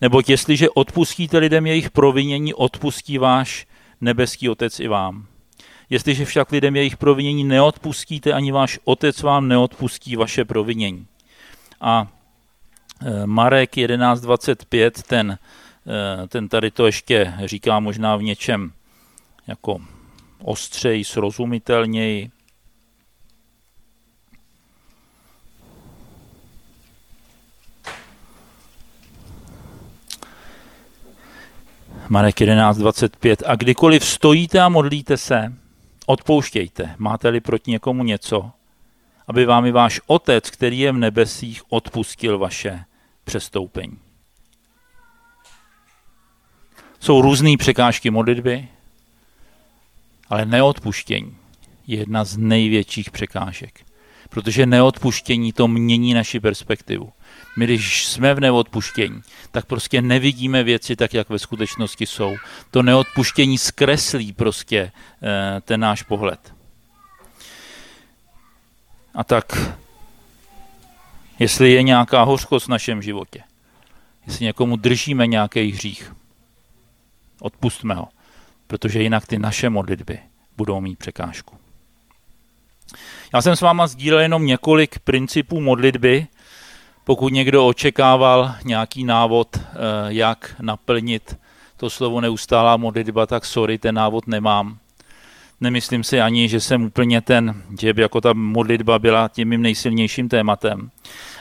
Neboť 0.00 0.28
jestliže 0.28 0.70
odpustíte 0.70 1.38
lidem 1.38 1.66
jejich 1.66 1.90
provinění, 1.90 2.54
odpustí 2.54 3.18
váš 3.18 3.66
nebeský 4.00 4.48
otec 4.48 4.80
i 4.80 4.88
vám. 4.88 5.26
Jestliže 5.90 6.24
však 6.24 6.52
lidem 6.52 6.76
jejich 6.76 6.96
provinění 6.96 7.44
neodpustíte, 7.44 8.32
ani 8.32 8.52
váš 8.52 8.78
otec 8.84 9.22
vám 9.22 9.48
neodpustí 9.48 10.16
vaše 10.16 10.44
provinění. 10.44 11.06
A 11.80 12.06
e, 13.02 13.26
Marek 13.26 13.76
11.25, 13.76 14.90
ten 15.06 15.38
Eh, 15.86 16.28
ten 16.28 16.48
tady 16.48 16.70
to 16.70 16.86
ještě 16.86 17.34
říká 17.44 17.80
možná 17.80 18.16
v 18.16 18.22
něčem 18.22 18.72
jako 19.46 19.80
ostřeji, 20.42 21.04
srozumitelněji. 21.04 22.30
Marek 32.08 32.36
11.25. 32.36 33.36
A 33.46 33.56
kdykoliv 33.56 34.04
stojíte 34.04 34.60
a 34.60 34.68
modlíte 34.68 35.16
se, 35.16 35.52
odpouštějte, 36.06 36.94
máte-li 36.98 37.40
proti 37.40 37.70
někomu 37.70 38.04
něco, 38.04 38.50
aby 39.28 39.44
vám 39.44 39.66
i 39.66 39.72
váš 39.72 40.00
Otec, 40.06 40.50
který 40.50 40.78
je 40.78 40.92
v 40.92 40.98
nebesích, 40.98 41.62
odpustil 41.68 42.38
vaše 42.38 42.84
přestoupení. 43.24 43.98
Jsou 47.00 47.22
různé 47.22 47.56
překážky 47.58 48.10
modlitby, 48.10 48.68
ale 50.30 50.44
neodpuštění 50.44 51.36
je 51.86 51.98
jedna 51.98 52.24
z 52.24 52.36
největších 52.36 53.10
překážek. 53.10 53.80
Protože 54.28 54.66
neodpuštění 54.66 55.52
to 55.52 55.68
mění 55.68 56.14
naši 56.14 56.40
perspektivu. 56.40 57.12
My, 57.56 57.64
když 57.64 58.06
jsme 58.06 58.34
v 58.34 58.40
neodpuštění, 58.40 59.22
tak 59.50 59.66
prostě 59.66 60.02
nevidíme 60.02 60.62
věci 60.62 60.96
tak, 60.96 61.14
jak 61.14 61.28
ve 61.28 61.38
skutečnosti 61.38 62.06
jsou. 62.06 62.36
To 62.70 62.82
neodpuštění 62.82 63.58
zkreslí 63.58 64.32
prostě 64.32 64.92
eh, 65.22 65.60
ten 65.60 65.80
náš 65.80 66.02
pohled. 66.02 66.54
A 69.14 69.24
tak, 69.24 69.76
jestli 71.38 71.72
je 71.72 71.82
nějaká 71.82 72.22
hořkost 72.22 72.66
v 72.66 72.70
našem 72.70 73.02
životě, 73.02 73.42
jestli 74.26 74.44
někomu 74.44 74.76
držíme 74.76 75.26
nějaký 75.26 75.72
hřích, 75.72 76.12
Odpustme 77.40 77.94
ho, 77.94 78.08
protože 78.70 79.02
jinak 79.02 79.26
ty 79.26 79.38
naše 79.38 79.70
modlitby 79.70 80.18
budou 80.56 80.80
mít 80.80 80.98
překážku. 80.98 81.56
Já 83.34 83.42
jsem 83.42 83.56
s 83.56 83.60
váma 83.60 83.86
sdílel 83.86 84.20
jenom 84.20 84.46
několik 84.46 84.98
principů 84.98 85.60
modlitby. 85.60 86.26
Pokud 87.04 87.32
někdo 87.32 87.66
očekával 87.66 88.54
nějaký 88.64 89.04
návod, 89.04 89.56
eh, 89.56 89.62
jak 90.08 90.54
naplnit 90.60 91.38
to 91.76 91.90
slovo 91.90 92.20
neustálá 92.20 92.76
modlitba, 92.76 93.26
tak 93.26 93.44
sorry, 93.44 93.78
ten 93.78 93.94
návod 93.94 94.26
nemám. 94.26 94.78
Nemyslím 95.60 96.04
si 96.04 96.20
ani, 96.20 96.48
že 96.48 96.60
jsem 96.60 96.82
úplně 96.82 97.20
ten, 97.20 97.62
že 97.80 97.92
by 97.92 98.02
jako 98.02 98.20
ta 98.20 98.32
modlitba 98.32 98.98
byla 98.98 99.28
tím 99.28 99.48
mým 99.48 99.62
nejsilnějším 99.62 100.28
tématem. 100.28 100.90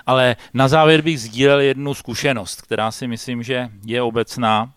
Ale 0.05 0.35
na 0.53 0.67
závěr 0.67 1.01
bych 1.01 1.21
sdílel 1.21 1.59
jednu 1.59 1.93
zkušenost, 1.93 2.61
která 2.61 2.91
si 2.91 3.07
myslím, 3.07 3.43
že 3.43 3.69
je 3.85 4.01
obecná. 4.01 4.73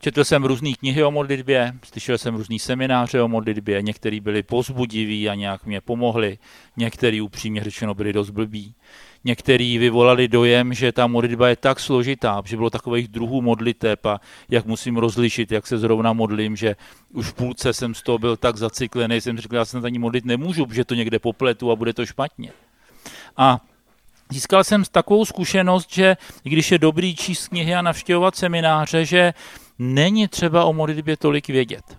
Četl 0.00 0.24
jsem 0.24 0.44
různé 0.44 0.72
knihy 0.72 1.04
o 1.04 1.10
modlitbě, 1.10 1.72
slyšel 1.84 2.18
jsem 2.18 2.34
různý 2.34 2.58
semináře 2.58 3.22
o 3.22 3.28
modlitbě, 3.28 3.82
některý 3.82 4.20
byli 4.20 4.42
pozbudiví 4.42 5.28
a 5.28 5.34
nějak 5.34 5.66
mě 5.66 5.80
pomohli, 5.80 6.38
některý 6.76 7.20
upřímně 7.20 7.64
řečeno 7.64 7.94
byli 7.94 8.12
dost 8.12 8.30
blbí. 8.30 8.74
Některý 9.24 9.78
vyvolali 9.78 10.28
dojem, 10.28 10.74
že 10.74 10.92
ta 10.92 11.06
modlitba 11.06 11.48
je 11.48 11.56
tak 11.56 11.80
složitá, 11.80 12.42
že 12.44 12.56
bylo 12.56 12.70
takových 12.70 13.08
druhů 13.08 13.42
modliteb 13.42 14.06
a 14.06 14.20
jak 14.48 14.66
musím 14.66 14.96
rozlišit, 14.96 15.52
jak 15.52 15.66
se 15.66 15.78
zrovna 15.78 16.12
modlím, 16.12 16.56
že 16.56 16.76
už 17.12 17.26
v 17.26 17.34
půlce 17.34 17.72
jsem 17.72 17.94
z 17.94 18.02
toho 18.02 18.18
byl 18.18 18.36
tak 18.36 18.56
zacyklený, 18.56 19.20
jsem 19.20 19.38
řekl, 19.38 19.56
já 19.56 19.64
se 19.64 19.78
ani 19.78 19.98
modlit 19.98 20.24
nemůžu, 20.24 20.66
protože 20.66 20.84
to 20.84 20.94
někde 20.94 21.18
popletu 21.18 21.70
a 21.70 21.76
bude 21.76 21.92
to 21.92 22.06
špatně. 22.06 22.52
A 23.36 23.60
Získal 24.30 24.64
jsem 24.64 24.84
takovou 24.92 25.24
zkušenost, 25.24 25.94
že 25.94 26.16
když 26.42 26.72
je 26.72 26.78
dobrý 26.78 27.16
číst 27.16 27.48
knihy 27.48 27.74
a 27.74 27.82
navštěvovat 27.82 28.36
semináře, 28.36 29.04
že 29.04 29.34
není 29.78 30.28
třeba 30.28 30.64
o 30.64 30.72
modlitbě 30.72 31.16
tolik 31.16 31.48
vědět. 31.48 31.98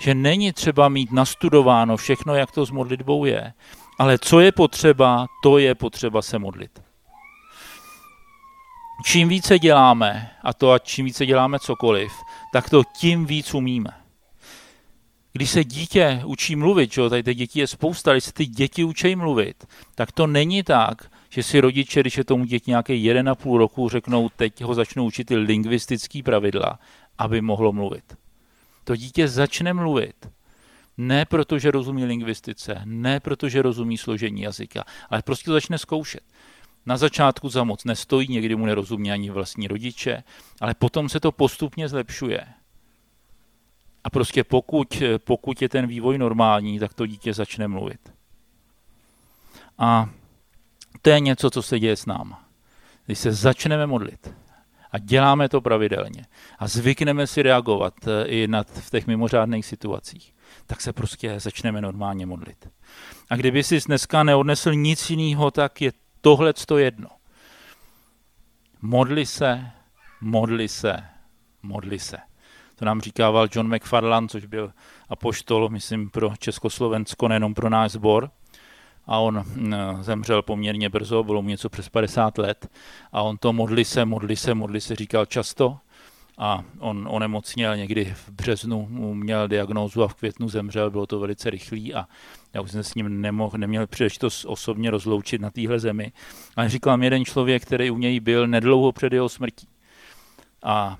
Že 0.00 0.14
není 0.14 0.52
třeba 0.52 0.88
mít 0.88 1.12
nastudováno 1.12 1.96
všechno, 1.96 2.34
jak 2.34 2.52
to 2.52 2.66
s 2.66 2.70
modlitbou 2.70 3.24
je. 3.24 3.52
Ale 3.98 4.18
co 4.18 4.40
je 4.40 4.52
potřeba, 4.52 5.26
to 5.42 5.58
je 5.58 5.74
potřeba 5.74 6.22
se 6.22 6.38
modlit. 6.38 6.82
Čím 9.04 9.28
více 9.28 9.58
děláme, 9.58 10.30
a 10.42 10.52
to 10.54 10.72
a 10.72 10.78
čím 10.78 11.04
více 11.04 11.26
děláme 11.26 11.58
cokoliv, 11.58 12.12
tak 12.52 12.70
to 12.70 12.82
tím 12.96 13.26
víc 13.26 13.54
umíme. 13.54 13.90
Když 15.32 15.50
se 15.50 15.64
dítě 15.64 16.22
učí 16.24 16.56
mluvit, 16.56 16.92
čo, 16.92 17.10
tady 17.10 17.22
těch 17.22 17.36
dětí 17.36 17.58
je 17.58 17.66
spousta, 17.66 18.12
když 18.12 18.24
se 18.24 18.32
ty 18.32 18.46
děti 18.46 18.84
učí 18.84 19.16
mluvit, 19.16 19.66
tak 19.94 20.12
to 20.12 20.26
není 20.26 20.62
tak, 20.62 21.10
že 21.28 21.42
si 21.42 21.60
rodiče, 21.60 22.00
když 22.00 22.16
je 22.16 22.24
tomu 22.24 22.44
děti 22.44 22.70
nějaké 22.70 22.92
1,5 22.92 23.56
roku, 23.56 23.88
řeknou, 23.88 24.28
teď 24.36 24.62
ho 24.62 24.74
začnou 24.74 25.04
učit 25.04 25.24
ty 25.24 25.36
lingvistické 25.36 26.22
pravidla, 26.22 26.78
aby 27.20 27.40
mohlo 27.40 27.72
mluvit. 27.72 28.16
To 28.84 28.96
dítě 28.96 29.28
začne 29.28 29.72
mluvit. 29.72 30.30
Ne 30.96 31.24
proto, 31.24 31.58
že 31.58 31.70
rozumí 31.70 32.04
lingvistice, 32.04 32.80
ne 32.84 33.20
proto, 33.20 33.48
že 33.48 33.62
rozumí 33.62 33.98
složení 33.98 34.42
jazyka, 34.42 34.84
ale 35.10 35.22
prostě 35.22 35.44
to 35.44 35.52
začne 35.52 35.78
zkoušet. 35.78 36.22
Na 36.86 36.96
začátku 36.96 37.48
za 37.48 37.64
moc 37.64 37.84
nestojí, 37.84 38.28
někdy 38.28 38.56
mu 38.56 38.66
nerozumí 38.66 39.12
ani 39.12 39.30
vlastní 39.30 39.68
rodiče, 39.68 40.22
ale 40.60 40.74
potom 40.74 41.08
se 41.08 41.20
to 41.20 41.32
postupně 41.32 41.88
zlepšuje. 41.88 42.46
A 44.04 44.10
prostě 44.10 44.44
pokud, 44.44 45.02
pokud 45.18 45.62
je 45.62 45.68
ten 45.68 45.86
vývoj 45.86 46.18
normální, 46.18 46.78
tak 46.78 46.94
to 46.94 47.06
dítě 47.06 47.34
začne 47.34 47.68
mluvit. 47.68 48.12
A 49.78 50.10
to 51.02 51.10
je 51.10 51.20
něco, 51.20 51.50
co 51.50 51.62
se 51.62 51.80
děje 51.80 51.96
s 51.96 52.06
náma. 52.06 52.44
Když 53.06 53.18
se 53.18 53.32
začneme 53.32 53.86
modlit 53.86 54.34
a 54.92 54.98
děláme 54.98 55.48
to 55.48 55.60
pravidelně 55.60 56.26
a 56.58 56.68
zvykneme 56.68 57.26
si 57.26 57.42
reagovat 57.42 57.94
eh, 58.06 58.24
i 58.26 58.46
nad, 58.46 58.70
v 58.70 58.90
těch 58.90 59.06
mimořádných 59.06 59.66
situacích, 59.66 60.34
tak 60.66 60.80
se 60.80 60.92
prostě 60.92 61.40
začneme 61.40 61.80
normálně 61.80 62.26
modlit. 62.26 62.68
A 63.30 63.36
kdyby 63.36 63.62
si 63.62 63.80
dneska 63.86 64.22
neodnesl 64.22 64.74
nic 64.74 65.10
jiného, 65.10 65.50
tak 65.50 65.82
je 65.82 65.92
tohle 66.20 66.52
to 66.52 66.78
jedno. 66.78 67.08
Modli 68.82 69.26
se, 69.26 69.70
modli 70.20 70.68
se, 70.68 70.96
modli 71.62 71.98
se. 71.98 72.18
To 72.76 72.84
nám 72.84 73.00
říkával 73.00 73.48
John 73.54 73.74
McFarland, 73.74 74.30
což 74.30 74.46
byl 74.46 74.72
apoštol, 75.08 75.68
myslím, 75.68 76.10
pro 76.10 76.32
Československo, 76.38 77.28
nejenom 77.28 77.54
pro 77.54 77.70
náš 77.70 77.92
sbor. 77.92 78.30
A 79.10 79.18
on 79.18 79.44
mm, 79.54 79.74
zemřel 80.00 80.42
poměrně 80.42 80.88
brzo, 80.88 81.22
bylo 81.22 81.42
mu 81.42 81.48
něco 81.48 81.68
přes 81.68 81.88
50 81.88 82.38
let. 82.38 82.70
A 83.12 83.22
on 83.22 83.38
to 83.38 83.52
modli 83.52 83.84
se, 83.84 84.04
modli 84.04 84.36
se, 84.36 84.54
modli 84.54 84.80
se 84.80 84.96
říkal 84.96 85.26
často 85.26 85.78
a 86.38 86.64
on 86.78 87.08
onemocněl 87.10 87.76
někdy 87.76 88.14
v 88.14 88.30
březnu, 88.30 88.86
měl 89.14 89.48
diagnózu 89.48 90.02
a 90.02 90.08
v 90.08 90.14
květnu 90.14 90.48
zemřel, 90.48 90.90
bylo 90.90 91.06
to 91.06 91.18
velice 91.18 91.50
rychlý 91.50 91.94
a 91.94 92.08
já 92.54 92.60
už 92.60 92.70
jsem 92.70 92.82
s 92.82 92.94
ním 92.94 93.20
nemohl, 93.20 93.58
neměl 93.58 93.86
příležitost 93.86 94.44
osobně 94.44 94.90
rozloučit 94.90 95.40
na 95.40 95.50
téhle 95.50 95.80
zemi. 95.80 96.12
Ale 96.56 96.68
říkal 96.68 96.96
mi 96.96 97.06
jeden 97.06 97.24
člověk, 97.24 97.62
který 97.62 97.90
u 97.90 97.98
něj 97.98 98.20
byl 98.20 98.46
nedlouho 98.46 98.92
před 98.92 99.12
jeho 99.12 99.28
smrtí. 99.28 99.68
A 100.62 100.98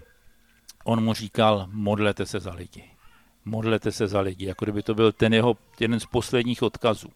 on 0.85 1.05
mu 1.05 1.15
říkal, 1.15 1.67
modlete 1.73 2.27
se 2.27 2.41
za 2.41 2.53
lidi. 2.55 2.90
Modlete 3.45 3.93
se 3.93 4.07
za 4.07 4.21
lidi, 4.21 4.47
jako 4.47 4.65
kdyby 4.65 4.83
to 4.83 4.95
byl 4.95 5.13
ten 5.13 5.35
jeho 5.35 5.57
jeden 5.81 6.01
z 6.01 6.07
posledních 6.07 6.63
odkazů. 6.63 7.09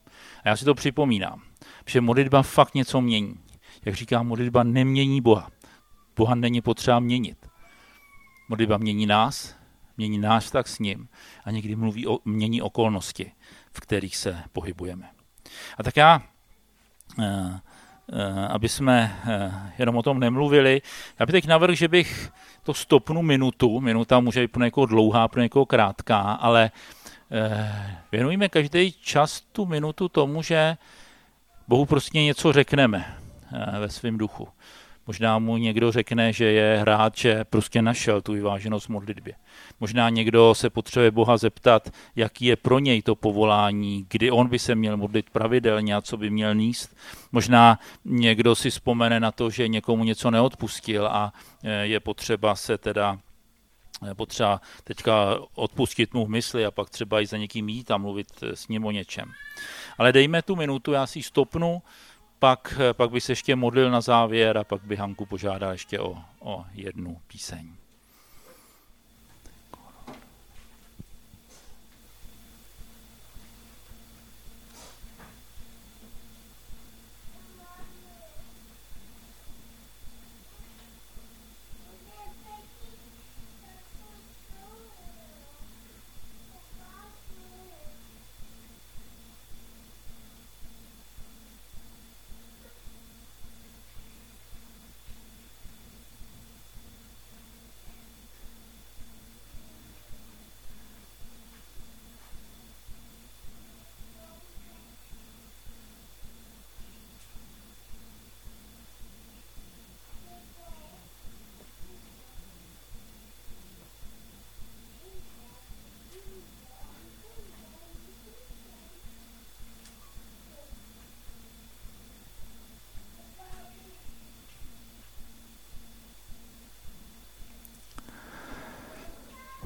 A 0.44 0.48
já 0.48 0.56
si 0.56 0.64
to 0.64 0.74
připomínám, 0.74 1.42
že 1.86 2.00
modlitba 2.00 2.42
fakt 2.42 2.74
něco 2.74 3.00
mění. 3.00 3.40
Jak 3.84 3.94
říká, 3.94 4.22
modlitba 4.22 4.62
nemění 4.62 5.20
Boha. 5.20 5.50
Boha 6.16 6.34
není 6.34 6.60
potřeba 6.60 7.00
měnit. 7.00 7.46
Modlitba 8.48 8.78
mění 8.78 9.06
nás, 9.06 9.56
mění 9.96 10.18
náš 10.18 10.50
tak 10.50 10.68
s 10.68 10.78
ním 10.78 11.08
a 11.44 11.50
někdy 11.50 11.76
mluví 11.76 12.06
o, 12.06 12.18
mění 12.24 12.62
okolnosti, 12.62 13.32
v 13.72 13.80
kterých 13.80 14.16
se 14.16 14.42
pohybujeme. 14.52 15.10
A 15.78 15.82
tak 15.82 15.96
já, 15.96 16.22
eh, 17.22 17.60
eh, 18.12 18.48
aby 18.48 18.68
jsme 18.68 19.20
eh, 19.26 19.72
jenom 19.78 19.96
o 19.96 20.02
tom 20.02 20.20
nemluvili, 20.20 20.82
já 21.18 21.26
bych 21.26 21.32
teď 21.32 21.46
navrhl, 21.46 21.74
že 21.74 21.88
bych 21.88 22.30
to 22.64 22.74
stopnu 22.74 23.22
minutu, 23.22 23.80
minuta 23.80 24.20
může 24.20 24.40
být 24.40 24.52
pro 24.52 24.64
někoho 24.64 24.86
dlouhá, 24.86 25.28
pro 25.28 25.42
někoho 25.42 25.66
krátká, 25.66 26.20
ale 26.20 26.70
věnujeme 28.12 28.48
každý 28.48 28.92
čas 28.92 29.40
tu 29.40 29.66
minutu 29.66 30.08
tomu, 30.08 30.42
že 30.42 30.76
Bohu 31.68 31.86
prostě 31.86 32.22
něco 32.22 32.52
řekneme 32.52 33.16
ve 33.80 33.88
svém 33.88 34.18
duchu. 34.18 34.48
Možná 35.06 35.38
mu 35.38 35.56
někdo 35.56 35.92
řekne, 35.92 36.32
že 36.32 36.44
je 36.44 36.78
hráč, 36.80 37.20
že 37.20 37.44
prostě 37.44 37.82
našel 37.82 38.22
tu 38.22 38.32
vyváženost 38.32 38.86
v 38.86 38.88
modlitbě. 38.88 39.34
Možná 39.80 40.08
někdo 40.08 40.54
se 40.54 40.70
potřebuje 40.70 41.10
Boha 41.10 41.36
zeptat, 41.36 41.90
jaký 42.16 42.44
je 42.44 42.56
pro 42.56 42.78
něj 42.78 43.02
to 43.02 43.14
povolání, 43.14 44.06
kdy 44.10 44.30
on 44.30 44.48
by 44.48 44.58
se 44.58 44.74
měl 44.74 44.96
modlit 44.96 45.30
pravidelně 45.30 45.96
a 45.96 46.00
co 46.00 46.16
by 46.16 46.30
měl 46.30 46.54
níst. 46.54 46.96
Možná 47.32 47.78
někdo 48.04 48.54
si 48.54 48.70
vzpomene 48.70 49.20
na 49.20 49.32
to, 49.32 49.50
že 49.50 49.68
někomu 49.68 50.04
něco 50.04 50.30
neodpustil 50.30 51.06
a 51.06 51.32
e, 51.62 51.86
je 51.86 52.00
potřeba 52.00 52.54
se 52.54 52.78
teda 52.78 53.18
e, 54.10 54.14
potřeba 54.14 54.60
teďka 54.84 55.38
odpustit 55.54 56.14
mu 56.14 56.26
v 56.26 56.30
mysli 56.30 56.66
a 56.66 56.70
pak 56.70 56.90
třeba 56.90 57.20
i 57.20 57.26
za 57.26 57.36
někým 57.36 57.68
jít 57.68 57.90
a 57.90 57.98
mluvit 57.98 58.26
s 58.42 58.68
ním 58.68 58.84
o 58.84 58.90
něčem. 58.90 59.32
Ale 59.98 60.12
dejme 60.12 60.42
tu 60.42 60.56
minutu, 60.56 60.92
já 60.92 61.06
si 61.06 61.22
stopnu, 61.22 61.82
pak, 62.38 62.78
pak 62.92 63.10
by 63.10 63.20
se 63.20 63.32
ještě 63.32 63.56
modlil 63.56 63.90
na 63.90 64.00
závěr 64.00 64.58
a 64.58 64.64
pak 64.64 64.82
by 64.82 64.96
Hanku 64.96 65.26
požádal 65.26 65.72
ještě 65.72 66.00
o, 66.00 66.16
o 66.40 66.64
jednu 66.74 67.20
píseň. 67.26 67.72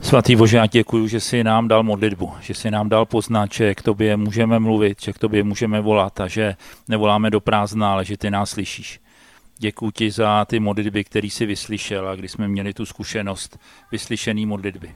Svatý 0.09 0.37
Bože, 0.37 0.57
já 0.57 0.66
děkuji, 0.66 1.09
že 1.09 1.21
jsi 1.21 1.44
nám 1.44 1.68
dal 1.68 1.83
modlitbu, 1.83 2.33
že 2.40 2.55
jsi 2.55 2.71
nám 2.71 2.88
dal 2.88 3.07
poznat, 3.07 3.53
že 3.53 3.75
k 3.75 3.83
tobě 3.83 4.16
můžeme 4.16 4.59
mluvit, 4.59 5.03
že 5.03 5.12
k 5.12 5.18
tobě 5.18 5.44
můžeme 5.44 5.81
volat 5.81 6.21
a 6.21 6.29
že 6.29 6.57
nevoláme 6.88 7.31
do 7.31 7.40
prázdna, 7.40 7.92
ale 7.92 8.05
že 8.05 8.16
ty 8.16 8.31
nás 8.31 8.51
slyšíš. 8.51 9.01
Děkuji 9.59 9.90
ti 9.90 10.11
za 10.11 10.44
ty 10.44 10.61
modlitby, 10.61 11.05
které 11.05 11.27
jsi 11.27 11.47
vyslyšel 11.47 12.09
a 12.09 12.14
kdy 12.14 12.29
jsme 12.29 12.49
měli 12.49 12.75
tu 12.75 12.87
zkušenost 12.87 13.59
vyslyšený 13.92 14.47
modlitby. 14.47 14.94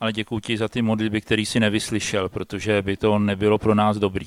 Ale 0.00 0.12
děkuji 0.12 0.40
ti 0.40 0.56
za 0.56 0.68
ty 0.68 0.82
modlitby, 0.82 1.20
které 1.20 1.42
jsi 1.42 1.60
nevyslyšel, 1.60 2.28
protože 2.28 2.82
by 2.82 2.96
to 2.96 3.18
nebylo 3.18 3.58
pro 3.58 3.74
nás 3.74 3.96
dobrý. 3.96 4.26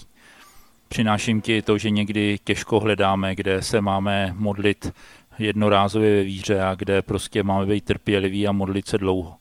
Přináším 0.87 1.41
ti 1.41 1.61
to, 1.61 1.77
že 1.77 1.89
někdy 1.89 2.37
těžko 2.43 2.79
hledáme, 2.79 3.35
kde 3.35 3.61
se 3.61 3.81
máme 3.81 4.33
modlit 4.37 4.93
jednorázově 5.39 6.15
ve 6.15 6.23
víře 6.23 6.61
a 6.61 6.75
kde 6.75 7.01
prostě 7.01 7.43
máme 7.43 7.65
být 7.65 7.85
trpěliví 7.85 8.47
a 8.47 8.51
modlit 8.51 8.87
se 8.87 8.97
dlouho. 8.97 9.35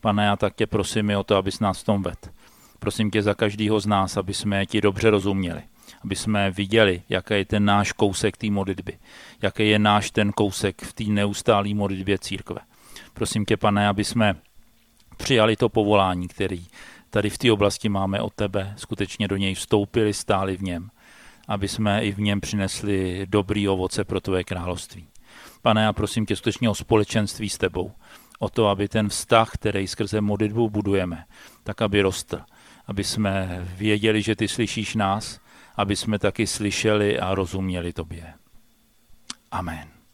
Pane, 0.00 0.24
já 0.24 0.36
tak 0.36 0.54
tě 0.54 0.66
prosím 0.66 1.10
i 1.10 1.16
o 1.16 1.24
to, 1.24 1.36
abys 1.36 1.60
nás 1.60 1.80
v 1.80 1.84
tom 1.84 2.02
ved. 2.02 2.30
Prosím 2.78 3.10
tě 3.10 3.22
za 3.22 3.34
každého 3.34 3.80
z 3.80 3.86
nás, 3.86 4.16
aby 4.16 4.34
jsme 4.34 4.66
ti 4.66 4.80
dobře 4.80 5.10
rozuměli, 5.10 5.62
aby 6.04 6.16
jsme 6.16 6.50
viděli, 6.50 7.02
jaký 7.08 7.34
je 7.34 7.44
ten 7.44 7.64
náš 7.64 7.92
kousek 7.92 8.36
té 8.36 8.50
modlitby, 8.50 8.98
jaký 9.42 9.68
je 9.68 9.78
náš 9.78 10.10
ten 10.10 10.32
kousek 10.32 10.82
v 10.82 10.92
té 10.92 11.04
neustálé 11.04 11.74
modlitbě 11.74 12.18
církve. 12.18 12.60
Prosím 13.14 13.44
tě, 13.44 13.56
pane, 13.56 13.88
aby 13.88 14.04
jsme 14.04 14.36
přijali 15.16 15.56
to 15.56 15.68
povolání, 15.68 16.28
který 16.28 16.66
tady 17.10 17.30
v 17.30 17.38
té 17.38 17.52
oblasti 17.52 17.88
máme 17.88 18.20
od 18.20 18.34
tebe, 18.34 18.74
skutečně 18.76 19.28
do 19.28 19.36
něj 19.36 19.54
vstoupili, 19.54 20.14
stáli 20.14 20.56
v 20.56 20.62
něm, 20.62 20.90
aby 21.48 21.68
jsme 21.68 22.04
i 22.04 22.12
v 22.12 22.20
něm 22.20 22.40
přinesli 22.40 23.26
dobrý 23.30 23.68
ovoce 23.68 24.04
pro 24.04 24.20
tvoje 24.20 24.44
království. 24.44 25.06
Pane, 25.62 25.82
já 25.82 25.92
prosím 25.92 26.26
tě 26.26 26.36
skutečně 26.36 26.70
o 26.70 26.74
společenství 26.74 27.48
s 27.48 27.58
tebou, 27.58 27.92
o 28.40 28.48
to, 28.48 28.68
aby 28.68 28.88
ten 28.88 29.08
vztah, 29.08 29.50
který 29.54 29.86
skrze 29.86 30.20
modlitbu 30.20 30.70
budujeme, 30.70 31.24
tak 31.64 31.82
aby 31.82 32.02
rostl, 32.02 32.40
aby 32.86 33.04
jsme 33.04 33.66
věděli, 33.76 34.22
že 34.22 34.36
ty 34.36 34.48
slyšíš 34.48 34.94
nás, 34.94 35.40
aby 35.76 35.96
jsme 35.96 36.18
taky 36.18 36.46
slyšeli 36.46 37.20
a 37.20 37.34
rozuměli 37.34 37.92
tobě. 37.92 38.34
Amen. 39.50 39.99